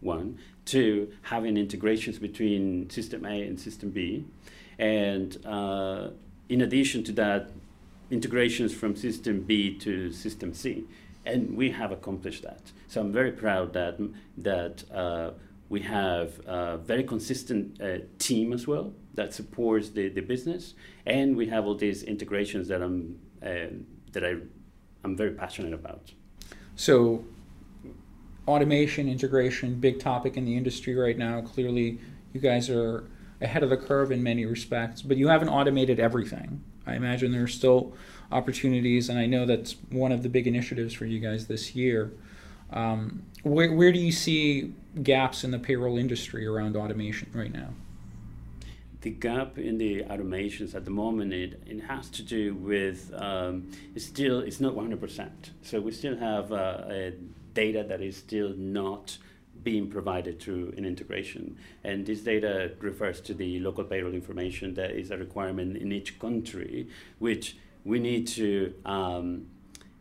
One, 0.00 0.38
two, 0.64 1.12
having 1.22 1.56
integrations 1.56 2.18
between 2.18 2.90
system 2.90 3.24
A 3.24 3.42
and 3.42 3.58
system 3.58 3.90
B, 3.90 4.24
and 4.78 5.38
uh, 5.46 6.08
in 6.48 6.60
addition 6.60 7.02
to 7.04 7.12
that, 7.12 7.50
integrations 8.10 8.74
from 8.74 8.94
system 8.94 9.42
B 9.42 9.74
to 9.78 10.12
system 10.12 10.52
C, 10.52 10.84
and 11.26 11.56
we 11.56 11.70
have 11.70 11.92
accomplished 11.92 12.42
that. 12.44 12.62
So 12.88 13.00
I'm 13.00 13.12
very 13.12 13.32
proud 13.32 13.72
that 13.74 13.98
that 14.38 14.84
uh, 14.92 15.30
we 15.68 15.80
have 15.80 16.40
a 16.46 16.78
very 16.78 17.02
consistent 17.02 17.80
uh, 17.80 17.98
team 18.18 18.52
as 18.52 18.66
well 18.66 18.92
that 19.14 19.34
supports 19.34 19.90
the, 19.90 20.08
the 20.08 20.20
business, 20.20 20.74
and 21.06 21.36
we 21.36 21.46
have 21.46 21.66
all 21.66 21.74
these 21.74 22.02
integrations 22.02 22.68
that 22.68 22.82
I'm 22.82 23.18
uh, 23.42 23.66
that 24.12 24.24
I 24.24 24.36
I'm 25.04 25.16
very 25.16 25.32
passionate 25.32 25.74
about. 25.74 26.12
So, 26.76 27.24
automation, 28.46 29.08
integration, 29.08 29.80
big 29.80 29.98
topic 29.98 30.36
in 30.36 30.44
the 30.44 30.56
industry 30.56 30.94
right 30.94 31.16
now. 31.16 31.40
Clearly, 31.40 31.98
you 32.32 32.40
guys 32.40 32.68
are 32.70 33.08
ahead 33.40 33.62
of 33.62 33.70
the 33.70 33.76
curve 33.76 34.12
in 34.12 34.22
many 34.22 34.44
respects, 34.44 35.02
but 35.02 35.16
you 35.16 35.28
haven't 35.28 35.48
automated 35.48 36.00
everything. 36.00 36.62
I 36.86 36.94
imagine 36.94 37.32
there 37.32 37.42
are 37.42 37.48
still 37.48 37.94
opportunities, 38.30 39.08
and 39.08 39.18
I 39.18 39.26
know 39.26 39.46
that's 39.46 39.76
one 39.90 40.12
of 40.12 40.22
the 40.22 40.28
big 40.28 40.46
initiatives 40.46 40.94
for 40.94 41.06
you 41.06 41.18
guys 41.20 41.46
this 41.46 41.74
year. 41.74 42.12
Um, 42.70 43.22
where, 43.42 43.72
where 43.72 43.92
do 43.92 43.98
you 43.98 44.12
see 44.12 44.74
gaps 45.02 45.44
in 45.44 45.50
the 45.50 45.58
payroll 45.58 45.98
industry 45.98 46.46
around 46.46 46.76
automation 46.76 47.30
right 47.32 47.52
now? 47.52 47.68
The 49.02 49.10
gap 49.10 49.56
in 49.56 49.78
the 49.78 50.02
automations 50.02 50.74
at 50.74 50.84
the 50.84 50.90
moment 50.90 51.32
it, 51.32 51.62
it 51.64 51.80
has 51.84 52.08
to 52.10 52.22
do 52.22 52.54
with 52.54 53.12
um, 53.14 53.70
it's 53.94 54.04
still 54.04 54.40
it's 54.40 54.60
not 54.60 54.74
100%. 54.74 55.30
So 55.62 55.80
we 55.80 55.92
still 55.92 56.16
have 56.16 56.50
uh, 56.50 57.10
data 57.54 57.84
that 57.88 58.00
is 58.00 58.16
still 58.16 58.54
not 58.56 59.18
being 59.66 59.90
provided 59.90 60.40
through 60.40 60.72
an 60.76 60.84
integration. 60.84 61.58
And 61.82 62.06
this 62.06 62.20
data 62.20 62.70
refers 62.78 63.20
to 63.22 63.34
the 63.34 63.58
local 63.58 63.82
payroll 63.82 64.14
information 64.14 64.74
that 64.74 64.92
is 64.92 65.10
a 65.10 65.18
requirement 65.18 65.76
in 65.76 65.90
each 65.90 66.20
country, 66.20 66.88
which 67.18 67.56
we 67.84 67.98
need 67.98 68.28
to 68.28 68.72
um, 68.84 69.48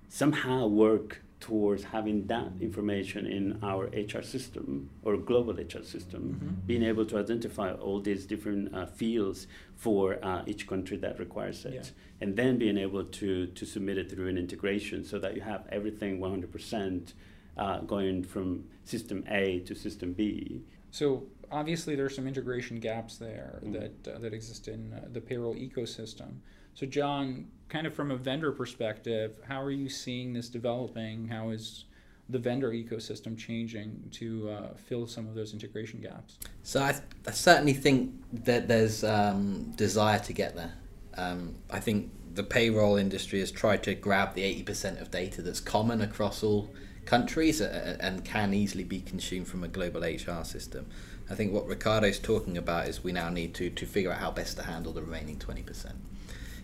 somehow 0.07 0.67
work 0.67 1.23
towards 1.39 1.85
having 1.85 2.27
that 2.27 2.51
information 2.61 3.25
in 3.25 3.59
our 3.63 3.85
HR 3.87 4.21
system 4.21 4.91
or 5.03 5.17
global 5.17 5.53
HR 5.53 5.83
system, 5.83 6.21
mm-hmm. 6.23 6.67
being 6.67 6.83
able 6.83 7.05
to 7.07 7.17
identify 7.17 7.71
all 7.71 7.99
these 7.99 8.27
different 8.27 8.63
uh, 8.73 8.85
fields 8.85 9.47
for 9.75 10.23
uh, 10.23 10.43
each 10.45 10.67
country 10.67 10.97
that 10.97 11.17
requires 11.17 11.65
it, 11.65 11.73
yeah. 11.73 12.21
and 12.21 12.35
then 12.35 12.59
being 12.59 12.77
able 12.77 13.03
to 13.03 13.47
to 13.47 13.65
submit 13.65 13.97
it 13.97 14.11
through 14.11 14.27
an 14.27 14.37
integration 14.37 15.03
so 15.03 15.17
that 15.17 15.35
you 15.35 15.41
have 15.41 15.63
everything 15.71 16.19
100% 16.19 17.13
uh, 17.57 17.79
going 17.79 18.23
from 18.23 18.65
system 18.83 19.23
A 19.29 19.59
to 19.61 19.75
system 19.75 20.13
B. 20.13 20.61
So 20.91 21.23
obviously 21.51 21.95
there's 21.95 22.15
some 22.15 22.27
integration 22.27 22.79
gaps 22.79 23.17
there 23.17 23.59
mm-hmm. 23.63 23.73
that 23.73 24.15
uh, 24.15 24.19
that 24.19 24.33
exist 24.33 24.67
in 24.67 24.93
uh, 24.93 25.07
the 25.11 25.21
payroll 25.21 25.55
ecosystem. 25.55 26.35
So, 26.75 26.85
John, 26.85 27.47
kind 27.69 27.87
of 27.87 27.93
from 27.93 28.11
a 28.11 28.17
vendor 28.17 28.51
perspective, 28.51 29.39
how 29.47 29.61
are 29.61 29.71
you 29.71 29.87
seeing 29.87 30.33
this 30.33 30.49
developing? 30.49 31.27
How 31.27 31.49
is 31.49 31.85
the 32.27 32.37
vendor 32.37 32.71
ecosystem 32.71 33.37
changing 33.37 34.09
to 34.11 34.49
uh, 34.49 34.73
fill 34.75 35.07
some 35.07 35.25
of 35.27 35.35
those 35.35 35.53
integration 35.53 36.01
gaps? 36.01 36.37
So, 36.63 36.83
I, 36.83 36.91
th- 36.91 37.03
I 37.25 37.31
certainly 37.31 37.71
think 37.71 38.13
that 38.43 38.67
there's 38.67 39.05
um, 39.05 39.71
desire 39.77 40.19
to 40.19 40.33
get 40.33 40.55
there. 40.55 40.73
Um, 41.15 41.55
I 41.71 41.79
think 41.79 42.11
the 42.33 42.43
payroll 42.43 42.97
industry 42.97 43.39
has 43.39 43.51
tried 43.51 43.81
to 43.83 43.95
grab 43.95 44.33
the 44.33 44.41
80% 44.63 45.01
of 45.01 45.11
data 45.11 45.41
that's 45.41 45.61
common 45.61 46.01
across 46.01 46.43
all 46.43 46.69
countries 47.05 47.61
uh, 47.61 47.97
and 47.99 48.25
can 48.25 48.53
easily 48.53 48.83
be 48.83 49.01
consumed 49.01 49.47
from 49.47 49.63
a 49.63 49.67
global 49.67 50.01
HR 50.01 50.43
system. 50.43 50.87
I 51.29 51.35
think 51.35 51.53
what 51.53 51.67
Ricardo's 51.67 52.19
talking 52.19 52.57
about 52.57 52.87
is 52.87 53.03
we 53.03 53.11
now 53.11 53.29
need 53.29 53.53
to, 53.55 53.69
to 53.69 53.85
figure 53.85 54.11
out 54.11 54.19
how 54.19 54.31
best 54.31 54.57
to 54.57 54.63
handle 54.63 54.93
the 54.93 55.01
remaining 55.01 55.37
20% 55.37 55.93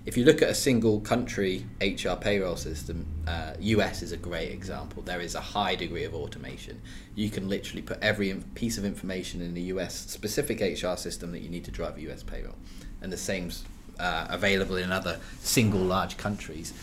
if 0.05 0.17
you 0.17 0.25
look 0.25 0.41
at 0.41 0.49
a 0.49 0.55
single 0.55 0.99
country 0.99 1.65
HR 1.79 2.15
payroll 2.19 2.55
system, 2.55 3.05
uh, 3.27 3.53
US 3.59 4.01
is 4.01 4.11
a 4.11 4.17
great 4.17 4.51
example. 4.51 5.03
There 5.03 5.21
is 5.21 5.35
a 5.35 5.41
high 5.41 5.75
degree 5.75 6.05
of 6.05 6.15
automation. 6.15 6.81
You 7.13 7.29
can 7.29 7.47
literally 7.47 7.83
put 7.83 7.99
every 8.01 8.33
piece 8.55 8.77
of 8.77 8.85
information 8.85 9.41
in 9.41 9.53
the 9.53 9.61
US 9.73 9.93
specific 9.93 10.59
HR 10.59 10.95
system 10.95 11.31
that 11.33 11.39
you 11.39 11.49
need 11.49 11.65
to 11.65 11.71
drive 11.71 11.97
a 11.97 12.01
US 12.11 12.23
payroll, 12.23 12.55
and 13.01 13.13
the 13.13 13.17
same's 13.17 13.63
uh, 13.99 14.25
available 14.29 14.77
in 14.77 14.91
other 14.91 15.19
single 15.39 15.81
large 15.81 16.17
countries. 16.17 16.73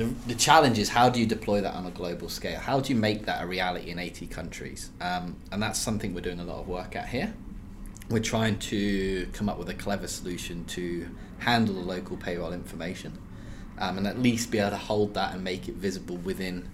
The, 0.00 0.06
the 0.28 0.34
challenge 0.34 0.78
is 0.78 0.88
how 0.88 1.10
do 1.10 1.20
you 1.20 1.26
deploy 1.26 1.60
that 1.60 1.74
on 1.74 1.84
a 1.84 1.90
global 1.90 2.30
scale? 2.30 2.58
How 2.58 2.80
do 2.80 2.90
you 2.90 2.98
make 2.98 3.26
that 3.26 3.44
a 3.44 3.46
reality 3.46 3.90
in 3.90 3.98
80 3.98 4.28
countries? 4.28 4.90
Um, 4.98 5.36
and 5.52 5.62
that's 5.62 5.78
something 5.78 6.14
we're 6.14 6.22
doing 6.22 6.40
a 6.40 6.44
lot 6.44 6.58
of 6.58 6.68
work 6.68 6.96
at 6.96 7.10
here. 7.10 7.34
We're 8.08 8.22
trying 8.22 8.58
to 8.60 9.28
come 9.34 9.50
up 9.50 9.58
with 9.58 9.68
a 9.68 9.74
clever 9.74 10.06
solution 10.06 10.64
to 10.68 11.06
handle 11.40 11.74
the 11.74 11.82
local 11.82 12.16
payroll 12.16 12.54
information 12.54 13.18
um, 13.76 13.98
and 13.98 14.06
at 14.06 14.18
least 14.18 14.50
be 14.50 14.58
able 14.58 14.70
to 14.70 14.78
hold 14.78 15.12
that 15.12 15.34
and 15.34 15.44
make 15.44 15.68
it 15.68 15.74
visible 15.74 16.16
within 16.16 16.66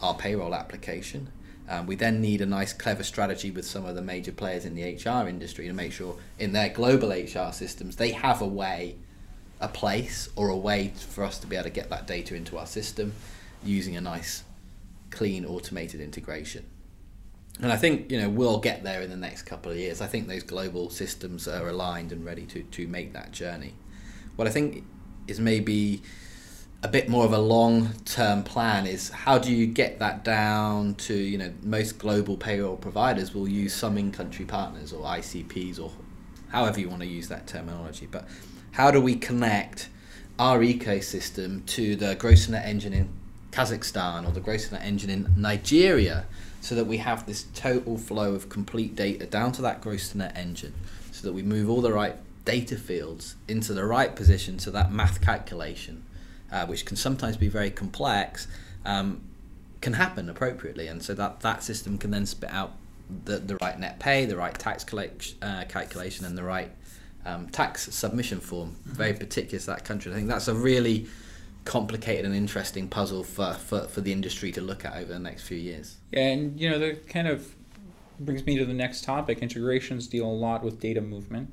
our 0.00 0.14
payroll 0.14 0.54
application. 0.54 1.32
Um, 1.68 1.88
we 1.88 1.96
then 1.96 2.20
need 2.20 2.40
a 2.40 2.46
nice, 2.46 2.72
clever 2.72 3.02
strategy 3.02 3.50
with 3.50 3.66
some 3.66 3.84
of 3.84 3.96
the 3.96 4.02
major 4.02 4.30
players 4.30 4.64
in 4.64 4.76
the 4.76 4.84
HR 4.84 5.26
industry 5.26 5.66
to 5.66 5.72
make 5.72 5.90
sure 5.90 6.18
in 6.38 6.52
their 6.52 6.68
global 6.68 7.10
HR 7.10 7.50
systems 7.50 7.96
they 7.96 8.12
have 8.12 8.40
a 8.40 8.46
way, 8.46 8.94
a 9.64 9.68
place, 9.68 10.28
or 10.36 10.48
a 10.48 10.56
way 10.56 10.92
for 11.10 11.24
us 11.24 11.38
to 11.38 11.46
be 11.46 11.56
able 11.56 11.64
to 11.64 11.70
get 11.70 11.90
that 11.90 12.06
data 12.06 12.34
into 12.34 12.58
our 12.58 12.66
system 12.66 13.12
using 13.64 13.96
a 13.96 14.00
nice, 14.00 14.44
clean, 15.10 15.44
automated 15.44 16.00
integration. 16.00 16.64
And 17.60 17.72
I 17.72 17.76
think 17.76 18.10
you 18.10 18.20
know 18.20 18.28
we'll 18.28 18.58
get 18.58 18.82
there 18.82 19.00
in 19.00 19.10
the 19.10 19.16
next 19.16 19.42
couple 19.42 19.70
of 19.70 19.78
years. 19.78 20.00
I 20.00 20.06
think 20.06 20.26
those 20.26 20.42
global 20.42 20.90
systems 20.90 21.46
are 21.46 21.68
aligned 21.68 22.12
and 22.12 22.24
ready 22.24 22.46
to, 22.46 22.62
to 22.62 22.86
make 22.88 23.12
that 23.12 23.32
journey. 23.32 23.74
What 24.36 24.48
I 24.48 24.50
think 24.50 24.84
is 25.28 25.38
maybe 25.38 26.02
a 26.82 26.88
bit 26.88 27.08
more 27.08 27.24
of 27.24 27.32
a 27.32 27.38
long 27.38 27.94
term 28.04 28.42
plan 28.42 28.86
is 28.86 29.08
how 29.08 29.38
do 29.38 29.50
you 29.50 29.66
get 29.66 30.00
that 30.00 30.22
down 30.22 30.94
to 30.96 31.14
you 31.14 31.38
know 31.38 31.52
most 31.62 31.98
global 31.98 32.36
payroll 32.36 32.76
providers 32.76 33.34
will 33.34 33.48
use 33.48 33.72
some 33.72 33.96
in 33.96 34.12
country 34.12 34.44
partners 34.44 34.92
or 34.92 35.02
ICPs 35.04 35.80
or 35.80 35.90
however 36.50 36.78
you 36.78 36.90
want 36.90 37.00
to 37.00 37.08
use 37.08 37.28
that 37.28 37.46
terminology 37.46 38.06
but 38.10 38.28
how 38.74 38.90
do 38.90 39.00
we 39.00 39.14
connect 39.14 39.88
our 40.36 40.58
ecosystem 40.58 41.64
to 41.64 41.94
the 41.94 42.16
gross 42.16 42.48
net 42.48 42.66
engine 42.66 42.92
in 42.92 43.08
Kazakhstan 43.52 44.26
or 44.26 44.32
the 44.32 44.40
gross 44.40 44.72
net 44.72 44.82
engine 44.82 45.10
in 45.10 45.32
Nigeria 45.36 46.26
so 46.60 46.74
that 46.74 46.86
we 46.86 46.96
have 46.96 47.24
this 47.24 47.44
total 47.54 47.96
flow 47.96 48.34
of 48.34 48.48
complete 48.48 48.96
data 48.96 49.26
down 49.26 49.52
to 49.52 49.62
that 49.62 49.80
gross 49.80 50.12
net 50.12 50.36
engine 50.36 50.74
so 51.12 51.24
that 51.24 51.32
we 51.32 51.42
move 51.42 51.70
all 51.70 51.80
the 51.80 51.92
right 51.92 52.16
data 52.44 52.76
fields 52.76 53.36
into 53.46 53.72
the 53.72 53.84
right 53.84 54.16
position 54.16 54.58
so 54.58 54.72
that 54.72 54.90
math 54.90 55.20
calculation, 55.20 56.02
uh, 56.50 56.66
which 56.66 56.84
can 56.84 56.96
sometimes 56.96 57.36
be 57.36 57.46
very 57.46 57.70
complex, 57.70 58.48
um, 58.84 59.20
can 59.82 59.92
happen 59.92 60.28
appropriately. 60.28 60.88
And 60.88 61.00
so 61.00 61.14
that, 61.14 61.40
that 61.40 61.62
system 61.62 61.96
can 61.96 62.10
then 62.10 62.26
spit 62.26 62.50
out 62.50 62.72
the, 63.24 63.38
the 63.38 63.56
right 63.60 63.78
net 63.78 64.00
pay, 64.00 64.24
the 64.24 64.36
right 64.36 64.58
tax 64.58 64.82
collect, 64.82 65.34
uh, 65.42 65.64
calculation, 65.68 66.26
and 66.26 66.36
the 66.36 66.42
right 66.42 66.72
um, 67.26 67.48
tax 67.48 67.92
submission 67.94 68.40
form, 68.40 68.70
mm-hmm. 68.70 68.92
very 68.92 69.14
particular 69.14 69.58
to 69.58 69.66
that 69.66 69.84
country. 69.84 70.12
I 70.12 70.16
think 70.16 70.28
that's 70.28 70.48
a 70.48 70.54
really 70.54 71.06
complicated 71.64 72.26
and 72.26 72.34
interesting 72.34 72.88
puzzle 72.88 73.24
for, 73.24 73.54
for, 73.54 73.82
for 73.82 74.00
the 74.00 74.12
industry 74.12 74.52
to 74.52 74.60
look 74.60 74.84
at 74.84 74.96
over 74.96 75.12
the 75.12 75.18
next 75.18 75.44
few 75.44 75.56
years. 75.56 75.96
Yeah, 76.12 76.28
and 76.28 76.60
you 76.60 76.70
know, 76.70 76.78
that 76.78 77.08
kind 77.08 77.26
of 77.26 77.54
brings 78.20 78.44
me 78.46 78.58
to 78.58 78.64
the 78.64 78.74
next 78.74 79.04
topic. 79.04 79.38
Integrations 79.38 80.06
deal 80.06 80.26
a 80.26 80.28
lot 80.28 80.62
with 80.62 80.80
data 80.80 81.00
movement. 81.00 81.52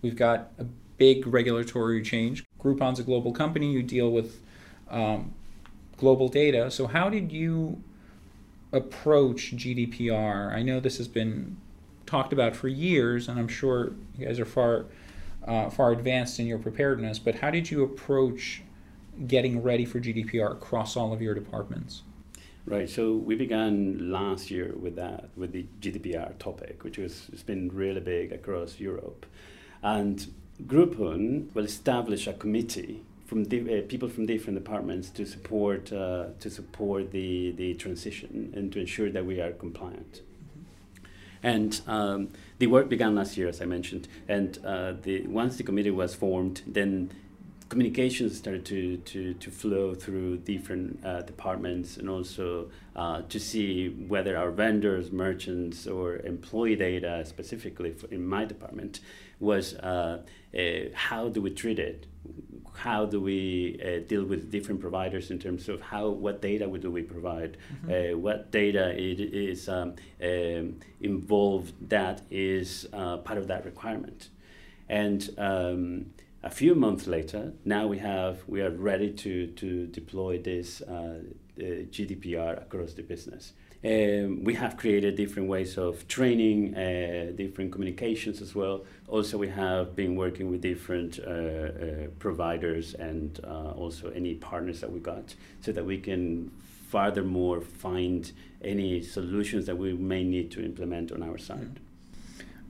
We've 0.00 0.16
got 0.16 0.50
a 0.58 0.64
big 0.96 1.26
regulatory 1.26 2.02
change. 2.02 2.44
Groupon's 2.58 2.98
a 2.98 3.02
global 3.02 3.32
company. 3.32 3.72
You 3.72 3.82
deal 3.82 4.10
with 4.10 4.40
um, 4.90 5.34
global 5.96 6.28
data. 6.28 6.70
So, 6.70 6.86
how 6.86 7.08
did 7.08 7.30
you 7.30 7.82
approach 8.72 9.54
GDPR? 9.56 10.52
I 10.52 10.62
know 10.62 10.80
this 10.80 10.98
has 10.98 11.08
been 11.08 11.58
talked 12.12 12.34
about 12.34 12.54
for 12.54 12.68
years, 12.68 13.26
and 13.26 13.38
I'm 13.40 13.48
sure 13.48 13.92
you 14.18 14.26
guys 14.26 14.38
are 14.38 14.44
far 14.44 14.84
uh, 15.46 15.70
far 15.70 15.90
advanced 15.92 16.38
in 16.38 16.46
your 16.46 16.58
preparedness. 16.58 17.18
But 17.18 17.36
how 17.36 17.50
did 17.50 17.70
you 17.70 17.82
approach 17.82 18.62
getting 19.26 19.62
ready 19.62 19.86
for 19.86 19.98
GDPR 19.98 20.52
across 20.52 20.94
all 20.96 21.12
of 21.12 21.20
your 21.22 21.34
departments? 21.34 22.02
Right. 22.66 22.88
So 22.88 23.14
we 23.14 23.34
began 23.34 24.10
last 24.12 24.50
year 24.50 24.74
with 24.84 24.94
that, 24.96 25.30
with 25.36 25.50
the 25.52 25.64
GDPR 25.80 26.38
topic, 26.38 26.84
which 26.84 26.98
was 26.98 27.28
it's 27.32 27.42
been 27.42 27.70
really 27.82 28.00
big 28.00 28.30
across 28.30 28.78
Europe. 28.78 29.24
And 29.82 30.16
Groupon 30.66 31.52
will 31.54 31.64
establish 31.64 32.26
a 32.26 32.34
committee 32.34 33.02
from 33.26 33.44
di- 33.44 33.78
uh, 33.78 33.82
people 33.88 34.08
from 34.10 34.26
different 34.26 34.56
departments 34.62 35.08
to 35.18 35.24
support 35.24 35.92
uh, 35.92 36.26
to 36.42 36.48
support 36.50 37.10
the, 37.10 37.52
the 37.52 37.72
transition 37.84 38.52
and 38.54 38.70
to 38.72 38.78
ensure 38.80 39.10
that 39.10 39.24
we 39.24 39.40
are 39.40 39.52
compliant. 39.52 40.20
And 41.42 41.80
um, 41.86 42.28
the 42.58 42.68
work 42.68 42.88
began 42.88 43.14
last 43.14 43.36
year, 43.36 43.48
as 43.48 43.60
I 43.60 43.64
mentioned. 43.64 44.08
And 44.28 44.58
uh, 44.64 44.94
the, 45.02 45.26
once 45.26 45.56
the 45.56 45.64
committee 45.64 45.90
was 45.90 46.14
formed, 46.14 46.62
then 46.66 47.10
communications 47.68 48.36
started 48.36 48.66
to, 48.66 48.98
to, 48.98 49.34
to 49.34 49.50
flow 49.50 49.94
through 49.94 50.36
different 50.36 51.04
uh, 51.04 51.22
departments 51.22 51.96
and 51.96 52.08
also 52.08 52.70
uh, 52.94 53.22
to 53.22 53.40
see 53.40 53.88
whether 53.88 54.36
our 54.36 54.50
vendors, 54.50 55.10
merchants, 55.10 55.86
or 55.86 56.18
employee 56.18 56.76
data, 56.76 57.24
specifically 57.24 57.94
in 58.10 58.26
my 58.26 58.44
department, 58.44 59.00
was 59.40 59.74
uh, 59.76 60.22
how 60.92 61.28
do 61.30 61.40
we 61.40 61.50
treat 61.50 61.78
it? 61.78 62.06
How 62.74 63.06
do 63.06 63.20
we 63.20 63.80
uh, 63.84 64.06
deal 64.08 64.24
with 64.24 64.50
different 64.50 64.80
providers 64.80 65.30
in 65.30 65.38
terms 65.38 65.68
of 65.68 65.80
how 65.80 66.08
what 66.08 66.40
data 66.42 66.66
do 66.66 66.90
we 66.90 67.02
provide? 67.02 67.56
Mm-hmm. 67.86 68.20
what 68.20 68.50
data 68.50 68.90
it 68.90 69.20
is 69.20 69.68
um, 69.68 69.94
um, 70.22 70.80
involved 71.00 71.74
that 71.88 72.22
is 72.30 72.86
part 72.92 73.38
of 73.38 73.48
that 73.48 73.64
requirement? 73.64 74.28
And 74.88 75.30
um, 75.38 76.06
a 76.42 76.50
few 76.50 76.74
months 76.74 77.06
later, 77.06 77.52
now 77.64 77.86
we 77.86 77.98
have 77.98 78.42
we 78.46 78.60
are 78.60 78.70
ready 78.70 79.12
to 79.12 79.46
to 79.46 79.86
deploy 79.86 80.38
this 80.38 80.82
uh, 80.82 81.20
uh, 81.58 81.62
GDPR 81.94 82.62
across 82.62 82.94
the 82.94 83.02
business. 83.02 83.52
Um, 83.84 84.44
we 84.44 84.54
have 84.54 84.76
created 84.76 85.16
different 85.16 85.48
ways 85.48 85.76
of 85.76 86.06
training, 86.06 86.76
uh, 86.76 87.32
different 87.34 87.72
communications 87.72 88.40
as 88.40 88.54
well. 88.54 88.84
Also, 89.08 89.36
we 89.36 89.48
have 89.48 89.96
been 89.96 90.14
working 90.14 90.50
with 90.50 90.60
different 90.60 91.18
uh, 91.18 91.30
uh, 91.30 92.06
providers 92.20 92.94
and 92.94 93.40
uh, 93.42 93.72
also 93.72 94.10
any 94.10 94.34
partners 94.34 94.80
that 94.80 94.92
we 94.92 95.00
got, 95.00 95.34
so 95.60 95.72
that 95.72 95.84
we 95.84 95.98
can 95.98 96.52
furthermore 96.88 97.60
find 97.60 98.30
any 98.62 99.02
solutions 99.02 99.66
that 99.66 99.76
we 99.76 99.92
may 99.94 100.22
need 100.22 100.52
to 100.52 100.64
implement 100.64 101.10
on 101.10 101.22
our 101.22 101.38
side. 101.38 101.80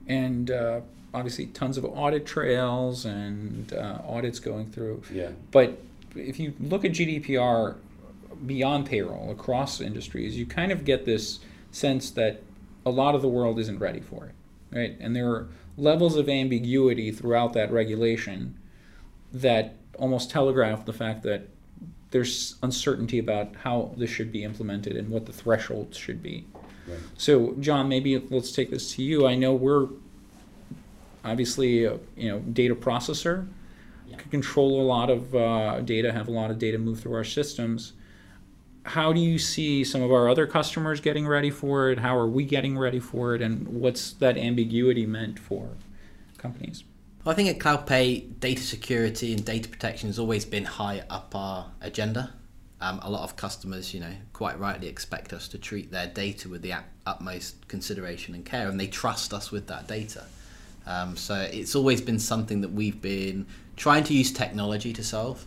And 0.07 0.49
obviously 1.13 1.45
tons 1.47 1.77
of 1.77 1.85
audit 1.85 2.25
trails 2.25 3.05
and 3.05 3.71
uh, 3.73 3.99
audits 4.07 4.39
going 4.39 4.71
through. 4.71 5.03
Yeah. 5.11 5.29
But 5.51 5.79
if 6.15 6.39
you 6.39 6.53
look 6.59 6.85
at 6.85 6.91
GDPR 6.91 7.75
beyond 8.45 8.85
payroll 8.85 9.31
across 9.31 9.81
industries, 9.81 10.37
you 10.37 10.45
kind 10.45 10.71
of 10.71 10.85
get 10.85 11.05
this 11.05 11.39
sense 11.71 12.11
that 12.11 12.41
a 12.85 12.89
lot 12.89 13.15
of 13.15 13.21
the 13.21 13.27
world 13.27 13.59
isn't 13.59 13.79
ready 13.79 13.99
for 13.99 14.25
it, 14.25 14.75
right? 14.75 14.97
And 14.99 15.15
there 15.15 15.29
are 15.29 15.47
levels 15.77 16.15
of 16.15 16.29
ambiguity 16.29 17.11
throughout 17.11 17.53
that 17.53 17.71
regulation 17.71 18.57
that 19.31 19.75
almost 19.97 20.29
telegraph 20.29 20.85
the 20.85 20.93
fact 20.93 21.23
that 21.23 21.47
there's 22.11 22.55
uncertainty 22.61 23.17
about 23.17 23.55
how 23.63 23.91
this 23.97 24.09
should 24.09 24.31
be 24.31 24.43
implemented 24.43 24.95
and 24.95 25.09
what 25.09 25.25
the 25.25 25.33
thresholds 25.33 25.97
should 25.97 26.21
be. 26.21 26.45
Right. 26.87 26.99
So, 27.17 27.55
John, 27.59 27.89
maybe 27.89 28.19
let's 28.29 28.51
take 28.51 28.69
this 28.69 28.93
to 28.95 29.03
you. 29.03 29.25
I 29.25 29.35
know 29.35 29.53
we're 29.53 29.87
obviously, 31.25 31.87
uh, 31.87 31.97
you 32.15 32.29
know, 32.29 32.39
data 32.39 32.75
processor 32.75 33.47
yeah. 34.07 34.17
can 34.17 34.29
control 34.29 34.81
a 34.81 34.85
lot 34.85 35.09
of 35.09 35.33
uh, 35.33 35.81
data, 35.81 36.11
have 36.11 36.27
a 36.27 36.31
lot 36.31 36.51
of 36.51 36.59
data 36.59 36.77
move 36.77 36.99
through 36.99 37.15
our 37.15 37.23
systems. 37.23 37.93
How 38.85 39.13
do 39.13 39.19
you 39.19 39.39
see 39.39 39.83
some 39.83 40.01
of 40.01 40.11
our 40.11 40.27
other 40.29 40.45
customers 40.45 40.99
getting 40.99 41.25
ready 41.25 41.49
for 41.49 41.89
it? 41.89 41.99
How 41.99 42.17
are 42.17 42.27
we 42.27 42.43
getting 42.43 42.77
ready 42.77 42.99
for 42.99 43.33
it? 43.33 43.41
And 43.41 43.67
what's 43.67 44.11
that 44.13 44.37
ambiguity 44.37 45.05
meant 45.05 45.39
for 45.39 45.69
companies? 46.37 46.83
Well, 47.23 47.31
I 47.31 47.35
think 47.35 47.49
at 47.49 47.59
CloudPay, 47.59 48.39
data 48.41 48.61
security 48.61 49.31
and 49.33 49.45
data 49.45 49.69
protection 49.69 50.09
has 50.09 50.19
always 50.19 50.43
been 50.43 50.65
high 50.65 51.03
up 51.09 51.33
our 51.33 51.71
agenda. 51.79 52.33
Um, 52.81 52.99
a 53.01 53.09
lot 53.09 53.23
of 53.23 53.37
customers, 53.37 53.93
you 53.93 54.01
know, 54.01 54.11
quite 54.33 54.59
rightly 54.59 54.89
expect 54.89 55.31
us 55.31 55.47
to 55.49 55.57
treat 55.57 55.89
their 55.89 56.07
data 56.07 56.49
with 56.49 56.61
the 56.61 56.73
utmost 57.05 57.69
consideration 57.69 58.35
and 58.35 58.43
care, 58.43 58.67
and 58.67 58.77
they 58.77 58.87
trust 58.87 59.33
us 59.33 59.51
with 59.51 59.67
that 59.67 59.87
data. 59.87 60.25
Um, 60.85 61.15
so 61.15 61.35
it's 61.35 61.75
always 61.75 62.01
been 62.01 62.19
something 62.19 62.59
that 62.59 62.73
we've 62.73 63.01
been 63.01 63.45
trying 63.77 64.03
to 64.03 64.13
use 64.13 64.33
technology 64.33 64.91
to 64.91 65.03
solve, 65.03 65.45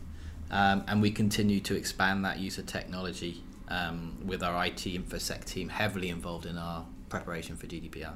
um, 0.50 0.85
and 0.87 1.03
we 1.03 1.11
continue 1.11 1.61
to 1.61 1.76
expand 1.76 2.25
that 2.25 2.39
use 2.39 2.59
of 2.59 2.67
technology 2.67 3.43
um, 3.69 4.19
with 4.25 4.43
our 4.43 4.65
IT 4.67 4.76
infosec 4.76 5.45
team 5.45 5.69
heavily 5.69 6.09
involved 6.09 6.47
in 6.47 6.56
our 6.56 6.87
preparation 7.09 7.56
for 7.56 7.67
GDPR. 7.67 8.15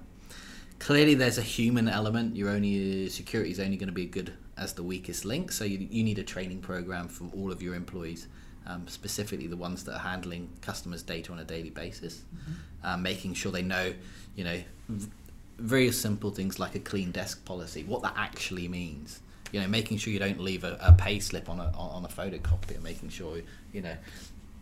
Clearly, 0.78 1.14
there's 1.14 1.38
a 1.38 1.42
human 1.42 1.88
element. 1.88 2.36
Your 2.36 2.50
only 2.50 3.08
security 3.08 3.50
is 3.50 3.60
only 3.60 3.76
going 3.76 3.88
to 3.88 3.94
be 3.94 4.06
good 4.06 4.32
as 4.56 4.72
the 4.72 4.82
weakest 4.82 5.24
link. 5.24 5.52
So 5.52 5.64
you, 5.64 5.86
you 5.90 6.02
need 6.02 6.18
a 6.18 6.22
training 6.22 6.60
program 6.60 7.08
for 7.08 7.28
all 7.34 7.52
of 7.52 7.62
your 7.62 7.74
employees, 7.74 8.28
um, 8.66 8.88
specifically 8.88 9.46
the 9.46 9.56
ones 9.56 9.84
that 9.84 9.94
are 9.94 10.00
handling 10.00 10.48
customers' 10.62 11.02
data 11.02 11.32
on 11.32 11.38
a 11.38 11.44
daily 11.44 11.70
basis, 11.70 12.22
mm-hmm. 12.34 12.52
Um, 12.82 13.02
making 13.02 13.34
sure 13.34 13.52
they 13.52 13.60
know, 13.60 13.92
you 14.34 14.42
know, 14.42 14.58
very 15.58 15.92
simple 15.92 16.30
things 16.30 16.58
like 16.58 16.74
a 16.74 16.78
clean 16.78 17.10
desk 17.10 17.44
policy, 17.44 17.84
what 17.84 18.00
that 18.02 18.14
actually 18.16 18.68
means. 18.68 19.20
You 19.52 19.60
know, 19.60 19.68
making 19.68 19.98
sure 19.98 20.12
you 20.12 20.18
don't 20.18 20.40
leave 20.40 20.64
a, 20.64 20.78
a 20.80 20.92
pay 20.92 21.18
slip 21.20 21.48
on 21.48 21.60
a 21.60 21.72
on 21.76 22.04
a 22.04 22.08
photocopier, 22.08 22.82
making 22.82 23.08
sure 23.08 23.40
you 23.72 23.82
know 23.82 23.96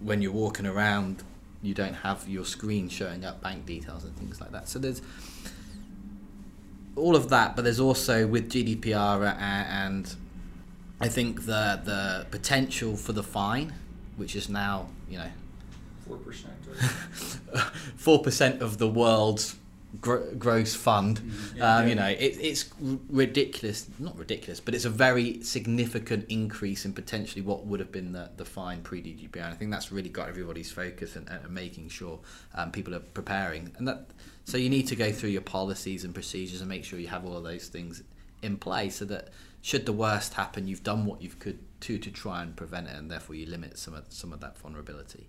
when 0.01 0.23
you're 0.23 0.33
walking 0.33 0.67
around 0.67 1.23
you 1.63 1.75
don't 1.75 1.95
have 1.95 2.29
your 2.29 2.45
screen 2.45 2.89
showing 2.89 3.25
up 3.25 3.43
bank 3.43 3.67
details 3.67 4.05
and 4.05 4.17
things 4.17 4.41
like 4.41 4.53
that. 4.53 4.69
So 4.69 4.79
there's 4.79 5.03
all 6.95 7.17
of 7.17 7.31
that, 7.31 7.57
but 7.57 7.63
there's 7.63 7.81
also 7.81 8.27
with 8.27 8.51
GDPR 8.51 9.37
and 9.39 10.15
I 11.01 11.09
think 11.09 11.47
the 11.47 11.81
the 11.85 12.27
potential 12.31 12.97
for 12.97 13.13
the 13.13 13.23
fine, 13.23 13.75
which 14.17 14.37
is 14.37 14.49
now 14.49 14.89
you 15.09 15.19
know 15.19 15.31
four 16.07 16.17
percent 16.19 16.55
four 17.97 18.23
percent 18.23 18.63
of 18.63 18.79
the 18.79 18.89
world's 18.89 19.57
gr- 20.01 20.35
gross 20.39 20.75
fund. 20.75 21.21
Mm-hmm. 21.21 21.57
Yeah, 21.59 21.77
um, 21.77 21.83
yeah. 21.83 21.89
You 21.89 21.95
know, 21.95 22.07
it, 22.07 22.39
it's 22.41 22.71
ridiculous. 23.09 23.87
Not 23.99 24.17
ridiculous, 24.17 24.61
but 24.61 24.75
it's 24.75 24.85
a 24.85 24.91
very 24.91 25.43
significant 25.43 26.27
increase 26.29 26.85
in 26.85 26.93
potentially 26.93 27.43
what 27.43 27.67
would 27.67 27.81
have 27.81 27.93
been 27.93 28.13
the, 28.13 28.31
the 28.37 28.45
fine 28.45 28.83
pre 28.83 29.03
GDPR. 29.03 29.37
And 29.37 29.47
I 29.47 29.55
think 29.55 29.71
that's 29.71 29.91
really 29.93 30.09
got 30.09 30.29
everybody's 30.29 30.71
focus 30.71 31.17
and, 31.17 31.29
and 31.29 31.49
making 31.51 31.89
sure 31.89 32.19
um, 32.55 32.71
people 32.71 32.95
are 32.95 33.01
preparing. 33.01 33.73
And 33.79 33.89
that 33.89 34.11
so 34.45 34.57
you 34.57 34.71
need 34.71 34.87
to 34.89 34.97
go 34.97 35.13
through 35.13 35.31
your 35.31 35.43
policies 35.43 36.05
and 36.05 36.15
procedures 36.15 36.61
and 36.61 36.69
make 36.69 36.85
sure 36.85 36.99
you 36.99 37.09
have 37.09 37.27
all 37.27 37.37
of 37.37 37.45
those 37.45 37.69
things 37.69 38.03
in 38.41 38.57
place 38.57 38.97
so 38.97 39.05
that 39.05 39.29
should 39.61 39.87
the 39.87 39.93
worst 39.93 40.35
happen, 40.35 40.69
you've 40.69 40.85
done 40.85 41.05
what 41.05 41.21
you 41.21 41.29
could 41.29 41.59
to 41.81 41.99
to 41.99 42.11
try 42.11 42.43
and 42.43 42.57
prevent 42.57 42.89
it, 42.89 42.97
and 42.97 43.11
therefore 43.11 43.37
you 43.37 43.47
limit 43.47 43.79
some 43.79 43.95
of 43.95 44.05
some 44.09 44.33
of 44.33 44.41
that 44.41 44.57
vulnerability. 44.59 45.29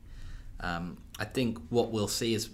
Um, 0.62 0.98
I 1.20 1.26
think 1.26 1.58
what 1.70 1.92
we'll 1.92 2.08
see 2.08 2.34
is 2.34 2.50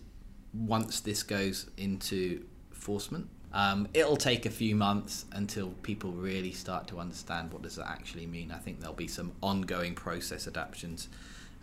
once 0.58 1.00
this 1.02 1.24
goes 1.24 1.70
into 1.78 2.46
enforcement. 2.86 3.28
Um, 3.52 3.88
it'll 3.94 4.18
take 4.18 4.46
a 4.46 4.50
few 4.50 4.76
months 4.76 5.26
until 5.32 5.70
people 5.82 6.12
really 6.12 6.52
start 6.52 6.88
to 6.90 7.00
understand 7.00 7.52
what 7.52 7.62
does 7.64 7.78
that 7.78 7.88
actually 7.88 8.28
mean. 8.28 8.52
I 8.52 8.58
think 8.58 8.80
there'll 8.80 8.94
be 8.94 9.08
some 9.08 9.32
ongoing 9.42 9.96
process 9.96 10.48
adaptations, 10.48 11.08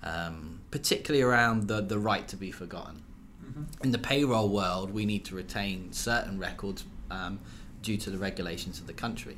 um, 0.02 0.60
particularly 0.70 1.22
around 1.22 1.68
the, 1.68 1.80
the 1.80 1.98
right 1.98 2.26
to 2.28 2.36
be 2.36 2.50
forgotten. 2.50 3.02
Mm-hmm. 3.44 3.84
In 3.84 3.92
the 3.92 3.98
payroll 3.98 4.48
world, 4.48 4.92
we 4.92 5.04
need 5.04 5.24
to 5.26 5.36
retain 5.36 5.92
certain 5.92 6.38
records 6.38 6.84
um, 7.10 7.38
due 7.82 7.98
to 7.98 8.10
the 8.10 8.18
regulations 8.18 8.80
of 8.80 8.86
the 8.86 8.94
country. 8.94 9.36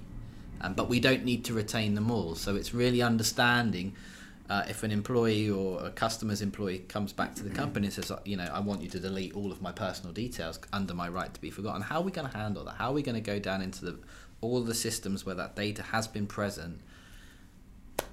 Um, 0.60 0.72
but 0.74 0.88
we 0.88 1.00
don't 1.00 1.24
need 1.24 1.44
to 1.46 1.52
retain 1.52 1.94
them 1.94 2.10
all. 2.10 2.34
So 2.36 2.54
it's 2.56 2.72
really 2.72 3.02
understanding 3.02 3.94
uh, 4.50 4.62
if 4.68 4.82
an 4.82 4.90
employee 4.90 5.48
or 5.48 5.82
a 5.84 5.90
customer's 5.90 6.42
employee 6.42 6.80
comes 6.80 7.12
back 7.12 7.34
to 7.34 7.42
the 7.42 7.50
company 7.50 7.86
and 7.86 7.94
says, 7.94 8.12
you 8.24 8.36
know, 8.36 8.48
I 8.52 8.60
want 8.60 8.82
you 8.82 8.88
to 8.90 9.00
delete 9.00 9.34
all 9.34 9.50
of 9.50 9.62
my 9.62 9.72
personal 9.72 10.12
details 10.12 10.58
under 10.72 10.92
my 10.92 11.08
right 11.08 11.32
to 11.32 11.40
be 11.40 11.50
forgotten, 11.50 11.80
how 11.80 12.00
are 12.00 12.02
we 12.02 12.12
going 12.12 12.28
to 12.28 12.36
handle 12.36 12.64
that? 12.64 12.74
How 12.74 12.90
are 12.90 12.92
we 12.92 13.02
going 13.02 13.14
to 13.14 13.22
go 13.22 13.38
down 13.38 13.62
into 13.62 13.84
the, 13.86 13.98
all 14.42 14.60
the 14.60 14.74
systems 14.74 15.24
where 15.24 15.34
that 15.34 15.56
data 15.56 15.82
has 15.82 16.06
been 16.06 16.26
present, 16.26 16.82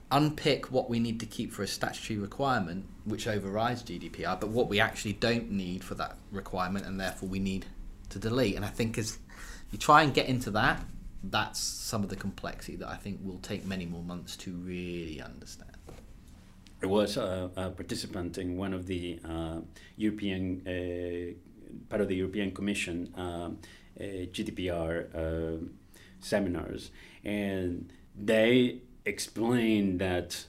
unpick 0.09 0.71
what 0.71 0.89
we 0.89 0.99
need 0.99 1.19
to 1.19 1.25
keep 1.25 1.51
for 1.51 1.63
a 1.63 1.67
statutory 1.67 2.17
requirement, 2.17 2.85
which 3.03 3.27
overrides 3.27 3.83
GDPR, 3.83 4.39
but 4.39 4.49
what 4.49 4.69
we 4.69 4.79
actually 4.79 5.13
don't 5.13 5.51
need 5.51 5.83
for 5.83 5.95
that 5.95 6.15
requirement, 6.31 6.85
and 6.85 6.97
therefore 6.97 7.27
we 7.27 7.39
need 7.39 7.65
to 8.09 8.19
delete? 8.19 8.55
And 8.55 8.63
I 8.63 8.69
think 8.69 8.97
as 8.97 9.19
you 9.71 9.77
try 9.77 10.03
and 10.03 10.13
get 10.13 10.27
into 10.27 10.51
that, 10.51 10.81
that's 11.23 11.59
some 11.59 12.03
of 12.03 12.09
the 12.09 12.15
complexity 12.15 12.77
that 12.77 12.87
I 12.87 12.95
think 12.95 13.19
will 13.21 13.39
take 13.39 13.65
many 13.65 13.85
more 13.85 14.01
months 14.01 14.37
to 14.37 14.51
really 14.51 15.21
understand. 15.21 15.70
I 16.83 16.87
was 16.87 17.17
a, 17.17 17.51
a, 17.55 17.69
participant 17.69 18.37
in 18.37 18.57
one 18.57 18.73
of 18.73 18.87
the 18.87 19.19
uh, 19.23 19.59
European 19.97 20.65
uh, 20.67 21.33
part 21.89 22.01
of 22.01 22.07
the 22.07 22.15
European 22.15 22.51
Commission 22.51 23.13
uh, 23.15 23.51
GDPR 23.99 25.69
seminars, 26.19 26.91
and 27.23 27.91
they 28.15 28.81
explained 29.05 29.99
that 29.99 30.45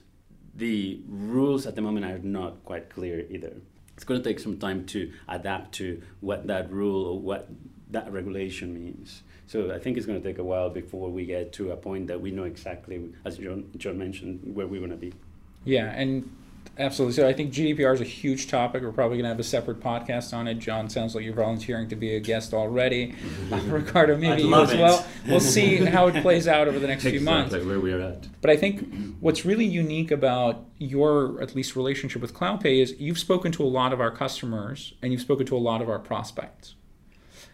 the 0.55 1.01
rules 1.09 1.67
at 1.67 1.75
the 1.75 1.83
moment 1.83 2.07
are 2.07 2.19
not 2.19 2.65
quite 2.65 2.91
clear 2.91 3.25
either. 3.31 3.55
It's 3.95 4.05
going 4.05 4.23
to 4.23 4.29
take 4.29 4.39
some 4.39 4.59
time 4.59 4.87
to 4.87 5.13
adapt 5.29 5.73
to 5.77 6.03
what 6.21 6.47
that 6.47 6.71
rule 6.71 7.07
or 7.07 7.19
what 7.19 7.49
that 7.91 8.11
regulation 8.13 8.75
means. 8.75 9.23
So 9.47 9.73
I 9.73 9.79
think 9.79 9.97
it's 9.97 10.07
going 10.07 10.21
to 10.21 10.27
take 10.27 10.39
a 10.39 10.45
while 10.45 10.71
before 10.71 11.11
we 11.11 11.27
get 11.27 11.53
to 11.55 11.73
a 11.73 11.77
point 11.77 12.07
that 12.07 12.21
we 12.21 12.31
know 12.31 12.45
exactly, 12.45 13.13
as 13.25 13.39
John, 13.39 13.71
John 13.77 13.99
mentioned, 13.99 14.41
where 14.55 14.67
we 14.67 14.79
want 14.79 14.93
to 14.93 14.97
be. 14.97 15.13
Yeah, 15.65 15.87
and 15.87 16.29
Absolutely. 16.79 17.15
So 17.15 17.29
I 17.29 17.35
think 17.35 17.53
GDPR 17.53 17.93
is 17.95 18.01
a 18.01 18.05
huge 18.05 18.49
topic. 18.49 18.83
We're 18.83 18.93
probably 18.93 19.19
going 19.19 19.25
to 19.25 19.29
have 19.29 19.39
a 19.39 19.45
separate 19.45 19.81
podcast 19.81 20.33
on 20.33 20.49
it. 20.49 20.55
John, 20.55 20.89
sounds 20.89 21.15
like 21.15 21.23
you're 21.23 21.35
volunteering 21.35 21.89
to 21.91 21.97
be 21.97 22.17
a 22.17 22.21
guest 22.21 22.55
already. 22.55 23.15
Uh, 23.53 23.57
Ricardo, 23.67 24.17
maybe 24.17 24.43
you 24.43 24.55
as 24.55 24.73
it. 24.73 24.79
well. 24.79 25.05
We'll 25.27 25.41
see 25.41 25.77
how 25.85 26.07
it 26.07 26.23
plays 26.23 26.49
out 26.49 26.69
over 26.69 26.79
the 26.79 26.87
next 26.87 27.03
few 27.03 27.21
months. 27.21 27.53
Exactly 27.53 27.69
where 27.69 27.81
we 27.81 27.93
are 27.93 28.01
at. 28.01 28.29
But 28.41 28.51
I 28.51 28.57
think 28.57 29.17
what's 29.21 29.45
really 29.45 29.67
unique 29.67 30.11
about 30.11 30.65
your, 30.79 31.41
at 31.43 31.55
least, 31.55 31.77
relationship 31.77 32.23
with 32.23 32.33
CloudPay 32.33 32.81
is 32.81 32.95
you've 32.99 33.19
spoken 33.19 33.53
to 33.53 33.65
a 33.65 33.67
lot 33.69 33.93
of 33.93 34.01
our 34.01 34.11
customers 34.11 34.95
and 35.03 35.13
you've 35.13 35.21
spoken 35.21 35.45
to 35.47 35.57
a 35.57 35.59
lot 35.59 35.83
of 35.83 35.91
our 35.91 35.99
prospects. 35.99 36.77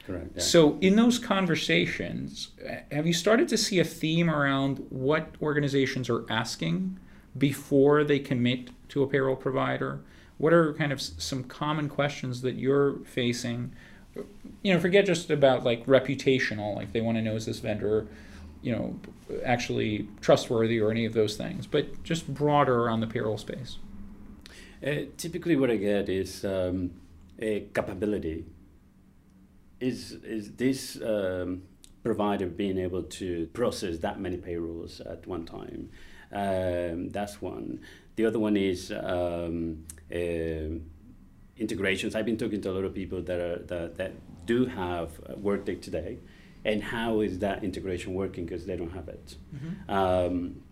Correct. 0.07 0.31
yeah. 0.37 0.42
So, 0.42 0.79
in 0.81 0.94
those 0.94 1.18
conversations, 1.18 2.51
have 2.92 3.07
you 3.07 3.12
started 3.12 3.49
to 3.49 3.57
see 3.57 3.81
a 3.81 3.85
theme 3.85 4.31
around 4.31 4.87
what 4.90 5.35
organizations 5.42 6.09
are 6.09 6.31
asking 6.31 6.99
before 7.38 8.05
they 8.05 8.18
commit 8.18 8.70
to 8.90 9.03
a 9.03 9.07
payroll 9.07 9.37
provider? 9.37 10.01
What 10.38 10.53
are 10.53 10.72
kind 10.74 10.92
of 10.92 11.01
some 11.01 11.44
common 11.44 11.88
questions 11.88 12.42
that 12.42 12.55
you're 12.55 12.98
facing? 13.05 13.72
You 14.62 14.74
know, 14.74 14.81
forget 14.81 15.07
just 15.07 15.31
about 15.31 15.64
like 15.64 15.87
reputational, 15.87 16.77
like 16.77 16.92
they 16.92 17.01
want 17.01 17.18
to 17.18 17.22
know 17.22 17.35
is 17.35 17.46
this 17.46 17.61
vendor, 17.61 18.07
you 18.62 18.72
know, 18.72 18.98
actually 19.44 20.09
trustworthy 20.20 20.81
or 20.81 20.90
any 20.90 21.05
of 21.05 21.12
those 21.12 21.37
things, 21.37 21.66
but 21.66 22.03
just 22.03 22.33
broader 22.33 22.85
around 22.85 23.01
the 23.01 23.07
payroll 23.07 23.38
space. 23.38 23.79
Uh, 24.85 25.07
typically, 25.16 25.57
what 25.57 25.70
I 25.70 25.77
get 25.77 26.09
is 26.09 26.44
um, 26.44 26.92
a 27.38 27.61
capability. 27.74 28.44
Is 29.81 30.12
is 30.24 30.53
this 30.53 31.01
um, 31.03 31.62
provider 32.03 32.46
being 32.46 32.79
able 32.79 33.03
to 33.03 33.46
process 33.53 33.98
that 33.98 34.20
many 34.20 34.37
payrolls 34.37 35.01
at 35.01 35.27
one 35.27 35.44
time? 35.44 35.90
Um, 36.32 37.10
that's 37.10 37.40
one. 37.40 37.80
The 38.16 38.26
other 38.26 38.38
one 38.38 38.56
is 38.56 38.92
um, 38.92 39.84
um 40.14 40.82
integrations. 41.58 42.14
I've 42.14 42.26
been 42.26 42.36
talking 42.36 42.60
to 42.62 42.70
a 42.70 42.72
lot 42.72 42.84
of 42.84 42.94
people 42.94 43.22
that 43.22 43.40
are 43.40 43.58
that, 43.66 43.96
that 43.96 44.12
do 44.46 44.66
have 44.66 45.10
uh, 45.28 45.34
Workday 45.36 45.76
today, 45.76 46.18
and 46.64 46.82
how 46.82 47.20
is 47.20 47.38
that 47.40 47.64
integration 47.64 48.14
working 48.14 48.44
because 48.44 48.66
they 48.66 48.76
don't 48.76 48.92
have 48.92 49.08
it. 49.08 49.36
Um, 49.88 50.62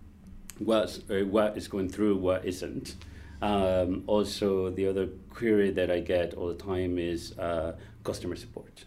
what's, 0.58 0.98
uh, 1.10 1.24
what 1.24 1.56
is 1.56 1.68
going 1.68 1.88
through, 1.88 2.16
what 2.16 2.44
isn't. 2.44 2.96
Um, 3.42 4.04
also, 4.06 4.70
the 4.70 4.88
other 4.88 5.08
query 5.30 5.70
that 5.72 5.90
I 5.90 6.00
get 6.00 6.34
all 6.34 6.48
the 6.48 6.54
time 6.54 6.98
is 6.98 7.38
uh, 7.38 7.76
customer 8.02 8.36
support, 8.36 8.84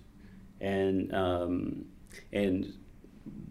and 0.60 1.14
um, 1.14 1.86
and 2.34 2.74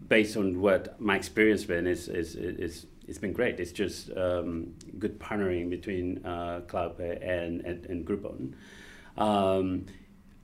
based 0.09 0.35
on 0.35 0.59
what 0.59 0.99
my 0.99 1.15
experience 1.15 1.63
been 1.63 1.87
is 1.87 2.09
is 2.09 2.35
is 2.35 2.85
it's 3.09 3.17
been 3.17 3.33
great. 3.33 3.59
It's 3.59 3.71
just 3.71 4.15
um, 4.15 4.73
good 4.99 5.19
partnering 5.19 5.69
between 5.69 6.23
uh, 6.25 6.61
CloudPay 6.67 7.27
and 7.27 7.61
and, 7.61 7.85
and 7.87 8.05
Groupon. 8.05 8.53
Um, 9.17 9.85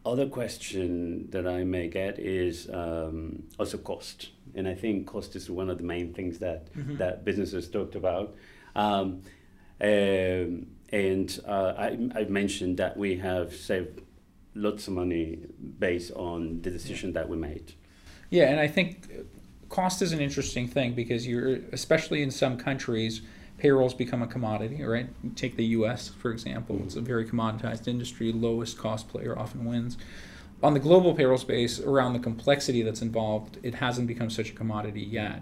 other 0.06 0.28
question 0.28 1.30
that 1.32 1.48
I 1.48 1.64
may 1.64 1.88
get 1.88 2.20
is 2.20 2.70
um, 2.70 3.44
also 3.60 3.78
cost, 3.78 4.30
and 4.56 4.68
I 4.68 4.74
think 4.76 5.08
cost 5.08 5.36
is 5.36 5.50
one 5.50 5.70
of 5.70 5.78
the 5.78 5.84
main 5.84 6.14
things 6.14 6.40
that 6.40 6.74
Mhm. 6.74 6.98
that 6.98 7.24
businesses 7.24 7.70
talked 7.70 7.96
about. 7.96 8.36
Um, 8.76 9.22
um, 9.82 10.68
and 10.92 11.40
uh, 11.48 11.74
I, 11.78 11.88
I 12.16 12.24
mentioned 12.26 12.78
that 12.78 12.96
we 12.98 13.18
have 13.18 13.54
saved 13.56 14.02
lots 14.54 14.88
of 14.88 14.94
money 14.94 15.40
based 15.80 16.12
on 16.14 16.62
the 16.62 16.70
decision 16.72 17.14
that 17.14 17.28
we 17.28 17.38
made. 17.38 17.74
Yeah, 18.30 18.50
and 18.52 18.60
I 18.60 18.68
think 18.68 19.10
cost 19.70 20.02
is 20.02 20.12
an 20.12 20.20
interesting 20.20 20.68
thing 20.68 20.94
because 20.94 21.28
you're, 21.28 21.60
especially 21.72 22.22
in 22.22 22.32
some 22.32 22.58
countries, 22.58 23.22
payrolls 23.58 23.94
become 23.94 24.22
a 24.22 24.28
commodity, 24.28 24.84
right? 24.84 25.08
Take 25.36 25.56
the 25.56 25.66
US, 25.66 26.10
for 26.10 26.32
example. 26.32 26.82
It's 26.84 26.96
a 26.96 27.02
very 27.02 27.26
commoditized 27.26 27.88
industry. 27.88 28.32
Lowest 28.32 28.78
cost 28.78 29.08
player 29.08 29.38
often 29.38 29.66
wins. 29.66 29.98
On 30.64 30.74
the 30.74 30.80
global 30.80 31.14
payroll 31.14 31.38
space, 31.38 31.80
around 31.80 32.14
the 32.14 32.20
complexity 32.20 32.82
that's 32.82 33.02
involved, 33.02 33.60
it 33.62 33.76
hasn't 33.76 34.08
become 34.08 34.30
such 34.30 34.50
a 34.50 34.54
commodity 34.54 35.02
yet. 35.02 35.42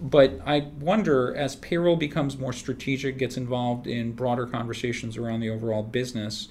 But 0.00 0.40
I 0.46 0.68
wonder 0.78 1.34
as 1.34 1.56
payroll 1.56 1.96
becomes 1.96 2.38
more 2.38 2.52
strategic, 2.52 3.18
gets 3.18 3.36
involved 3.36 3.86
in 3.86 4.12
broader 4.12 4.46
conversations 4.46 5.16
around 5.16 5.40
the 5.40 5.50
overall 5.50 5.82
business, 5.82 6.48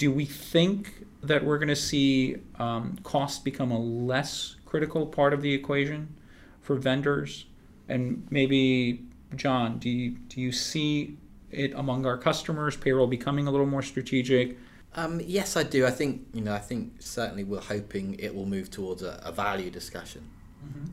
do 0.00 0.10
we 0.10 0.24
think 0.24 1.04
that 1.22 1.44
we're 1.44 1.58
going 1.58 1.68
to 1.68 1.76
see 1.76 2.38
um, 2.58 2.96
cost 3.02 3.44
become 3.44 3.70
a 3.70 3.78
less 3.78 4.56
critical 4.64 5.04
part 5.04 5.34
of 5.34 5.42
the 5.42 5.52
equation 5.52 6.16
for 6.62 6.74
vendors? 6.76 7.44
And 7.86 8.26
maybe, 8.30 9.04
John, 9.36 9.78
do 9.78 9.90
you, 9.90 10.12
do 10.12 10.40
you 10.40 10.52
see 10.52 11.18
it 11.50 11.74
among 11.74 12.06
our 12.06 12.16
customers, 12.16 12.78
payroll 12.78 13.08
becoming 13.08 13.46
a 13.46 13.50
little 13.50 13.66
more 13.66 13.82
strategic? 13.82 14.56
Um, 14.94 15.20
yes, 15.22 15.54
I 15.54 15.64
do. 15.64 15.86
I 15.86 15.90
think 15.90 16.26
you 16.32 16.40
know. 16.40 16.54
I 16.54 16.58
think 16.58 16.94
certainly 16.98 17.44
we're 17.44 17.60
hoping 17.60 18.16
it 18.18 18.34
will 18.34 18.46
move 18.46 18.70
towards 18.70 19.02
a, 19.02 19.20
a 19.22 19.30
value 19.30 19.70
discussion. 19.70 20.22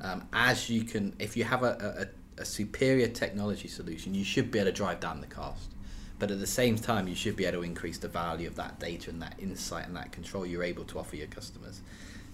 Um, 0.01 0.27
as 0.33 0.69
you 0.69 0.83
can, 0.83 1.15
if 1.17 1.35
you 1.35 1.45
have 1.45 1.63
a, 1.63 2.07
a, 2.37 2.41
a 2.41 2.45
superior 2.45 3.07
technology 3.07 3.67
solution, 3.67 4.13
you 4.13 4.23
should 4.23 4.51
be 4.51 4.59
able 4.59 4.69
to 4.69 4.75
drive 4.75 4.99
down 4.99 5.19
the 5.19 5.27
cost. 5.27 5.71
But 6.19 6.31
at 6.31 6.39
the 6.39 6.47
same 6.47 6.77
time, 6.77 7.07
you 7.07 7.15
should 7.15 7.35
be 7.35 7.45
able 7.45 7.59
to 7.59 7.63
increase 7.63 7.97
the 7.97 8.07
value 8.07 8.47
of 8.47 8.55
that 8.55 8.79
data 8.79 9.09
and 9.09 9.21
that 9.21 9.35
insight 9.39 9.87
and 9.87 9.95
that 9.95 10.11
control 10.11 10.45
you're 10.45 10.63
able 10.63 10.83
to 10.85 10.99
offer 10.99 11.15
your 11.15 11.27
customers. 11.27 11.81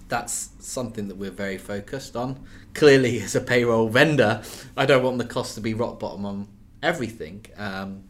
That's 0.07 0.51
something 0.59 1.07
that 1.09 1.15
we're 1.15 1.31
very 1.31 1.57
focused 1.57 2.15
on. 2.15 2.45
Clearly, 2.73 3.19
as 3.21 3.35
a 3.35 3.41
payroll 3.41 3.89
vendor, 3.89 4.41
I 4.77 4.85
don't 4.85 5.03
want 5.03 5.17
the 5.17 5.25
cost 5.25 5.55
to 5.55 5.61
be 5.61 5.73
rock 5.73 5.99
bottom 5.99 6.25
on 6.25 6.47
everything. 6.81 7.45
Um, 7.57 8.03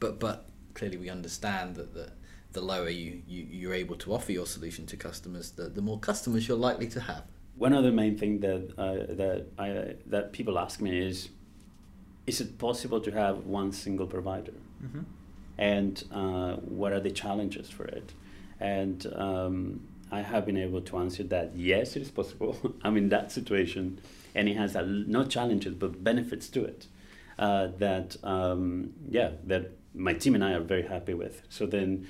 but 0.00 0.18
but 0.18 0.48
clearly, 0.74 0.96
we 0.96 1.10
understand 1.10 1.76
that 1.76 1.94
the 1.94 2.12
the 2.52 2.60
lower 2.60 2.88
you, 2.88 3.22
you 3.26 3.46
you're 3.50 3.74
able 3.74 3.96
to 3.96 4.14
offer 4.14 4.32
your 4.32 4.46
solution 4.46 4.86
to 4.86 4.96
customers, 4.96 5.52
the, 5.52 5.64
the 5.64 5.82
more 5.82 5.98
customers 5.98 6.48
you're 6.48 6.56
likely 6.56 6.88
to 6.88 7.00
have. 7.00 7.24
One 7.56 7.72
other 7.72 7.92
main 7.92 8.16
thing 8.16 8.40
that 8.40 8.72
uh, 8.78 9.14
that 9.14 9.46
I, 9.58 9.94
that 10.06 10.32
people 10.32 10.58
ask 10.58 10.80
me 10.80 10.98
is, 10.98 11.28
is 12.26 12.40
it 12.40 12.58
possible 12.58 13.00
to 13.00 13.10
have 13.10 13.46
one 13.46 13.72
single 13.72 14.06
provider? 14.06 14.54
Mm-hmm. 14.84 15.00
and 15.58 16.04
uh, 16.12 16.52
what 16.56 16.92
are 16.92 17.00
the 17.00 17.10
challenges 17.10 17.68
for 17.68 17.84
it? 17.84 18.12
And 18.60 19.06
um, 19.16 19.80
I 20.10 20.20
have 20.22 20.46
been 20.46 20.56
able 20.56 20.80
to 20.82 20.98
answer 20.98 21.24
that 21.24 21.56
yes, 21.56 21.96
it 21.96 22.02
is 22.02 22.10
possible. 22.10 22.56
I'm 22.82 22.96
in 22.96 23.08
that 23.10 23.32
situation, 23.32 24.00
and 24.34 24.48
it 24.48 24.56
has 24.56 24.74
a, 24.76 24.82
no 24.82 25.24
challenges 25.24 25.74
but 25.74 26.02
benefits 26.02 26.48
to 26.50 26.64
it. 26.64 26.86
Uh, 27.38 27.68
that 27.78 28.16
um, 28.24 28.92
yeah, 29.08 29.30
that 29.44 29.70
my 29.94 30.12
team 30.12 30.34
and 30.34 30.44
I 30.44 30.52
are 30.52 30.60
very 30.60 30.82
happy 30.82 31.14
with. 31.14 31.42
So 31.48 31.66
then, 31.66 32.06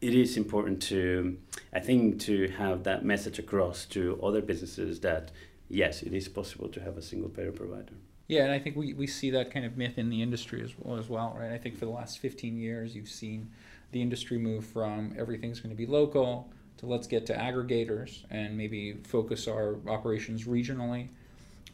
it 0.00 0.14
is 0.14 0.36
important 0.36 0.82
to, 0.82 1.38
I 1.72 1.80
think, 1.80 2.20
to 2.20 2.48
have 2.50 2.84
that 2.84 3.04
message 3.04 3.38
across 3.38 3.84
to 3.86 4.18
other 4.22 4.40
businesses 4.40 5.00
that 5.00 5.30
yes, 5.68 6.02
it 6.02 6.12
is 6.14 6.28
possible 6.28 6.68
to 6.68 6.80
have 6.80 6.96
a 6.96 7.02
single 7.02 7.28
payer 7.28 7.52
provider. 7.52 7.94
Yeah, 8.28 8.44
and 8.44 8.52
I 8.52 8.58
think 8.58 8.76
we, 8.76 8.92
we 8.92 9.06
see 9.06 9.30
that 9.30 9.50
kind 9.50 9.64
of 9.64 9.78
myth 9.78 9.96
in 9.96 10.10
the 10.10 10.20
industry 10.20 10.62
as 10.62 10.72
well, 10.78 10.98
as 10.98 11.08
well, 11.08 11.34
right? 11.38 11.50
I 11.50 11.58
think 11.58 11.78
for 11.78 11.86
the 11.86 11.90
last 11.90 12.18
15 12.18 12.58
years, 12.58 12.94
you've 12.94 13.08
seen 13.08 13.50
the 13.90 14.02
industry 14.02 14.36
move 14.36 14.66
from 14.66 15.14
everything's 15.18 15.60
going 15.60 15.74
to 15.74 15.76
be 15.76 15.86
local 15.86 16.50
to 16.76 16.86
let's 16.86 17.06
get 17.06 17.24
to 17.26 17.34
aggregators 17.34 18.24
and 18.30 18.56
maybe 18.56 18.92
focus 19.04 19.48
our 19.48 19.76
operations 19.88 20.44
regionally. 20.44 21.08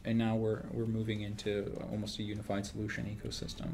And 0.05 0.17
now 0.17 0.35
we're, 0.35 0.63
we're 0.71 0.85
moving 0.85 1.21
into 1.21 1.77
almost 1.91 2.19
a 2.19 2.23
unified 2.23 2.65
solution 2.65 3.05
ecosystem. 3.05 3.73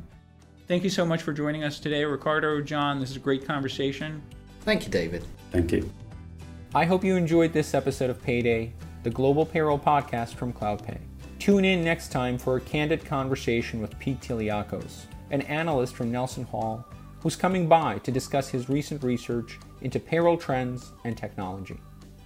Thank 0.67 0.83
you 0.83 0.89
so 0.89 1.05
much 1.05 1.21
for 1.21 1.33
joining 1.33 1.63
us 1.63 1.79
today, 1.79 2.03
Ricardo, 2.03 2.61
John. 2.61 2.99
This 2.99 3.11
is 3.11 3.17
a 3.17 3.19
great 3.19 3.45
conversation. 3.45 4.23
Thank 4.61 4.85
you, 4.85 4.89
David. 4.89 5.23
Thank 5.51 5.71
you. 5.71 5.91
I 6.73 6.85
hope 6.85 7.03
you 7.03 7.15
enjoyed 7.15 7.53
this 7.53 7.73
episode 7.73 8.09
of 8.09 8.21
Payday, 8.23 8.73
the 9.03 9.09
global 9.09 9.45
payroll 9.45 9.77
podcast 9.77 10.35
from 10.35 10.53
CloudPay. 10.53 10.97
Tune 11.41 11.65
in 11.65 11.83
next 11.83 12.11
time 12.11 12.37
for 12.37 12.57
a 12.57 12.61
candid 12.61 13.03
conversation 13.03 13.81
with 13.81 13.97
Pete 13.97 14.21
Tiliakos, 14.21 15.05
an 15.31 15.41
analyst 15.41 15.95
from 15.95 16.11
Nelson 16.11 16.43
Hall, 16.43 16.85
who's 17.19 17.35
coming 17.35 17.67
by 17.67 17.97
to 18.03 18.11
discuss 18.11 18.47
his 18.47 18.69
recent 18.69 19.01
research 19.01 19.57
into 19.81 19.99
payroll 19.99 20.37
trends 20.37 20.91
and 21.03 21.17
technology. 21.17 21.79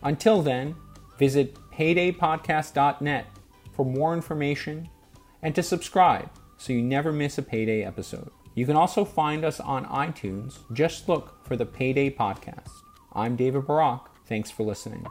Until 0.03 0.41
then, 0.41 0.75
visit 1.17 1.57
paydaypodcast.net 1.71 3.27
for 3.71 3.85
more 3.85 4.13
information 4.13 4.89
and 5.43 5.55
to 5.55 5.63
subscribe 5.63 6.29
so 6.57 6.73
you 6.73 6.81
never 6.81 7.13
miss 7.13 7.37
a 7.37 7.41
Payday 7.41 7.83
episode. 7.83 8.31
You 8.53 8.65
can 8.65 8.75
also 8.75 9.05
find 9.05 9.45
us 9.45 9.61
on 9.61 9.85
iTunes. 9.85 10.57
Just 10.73 11.07
look 11.07 11.41
for 11.45 11.55
the 11.55 11.65
Payday 11.65 12.09
Podcast. 12.09 12.81
I'm 13.13 13.37
David 13.37 13.65
Barak. 13.65 14.09
Thanks 14.27 14.51
for 14.51 14.63
listening. 14.63 15.05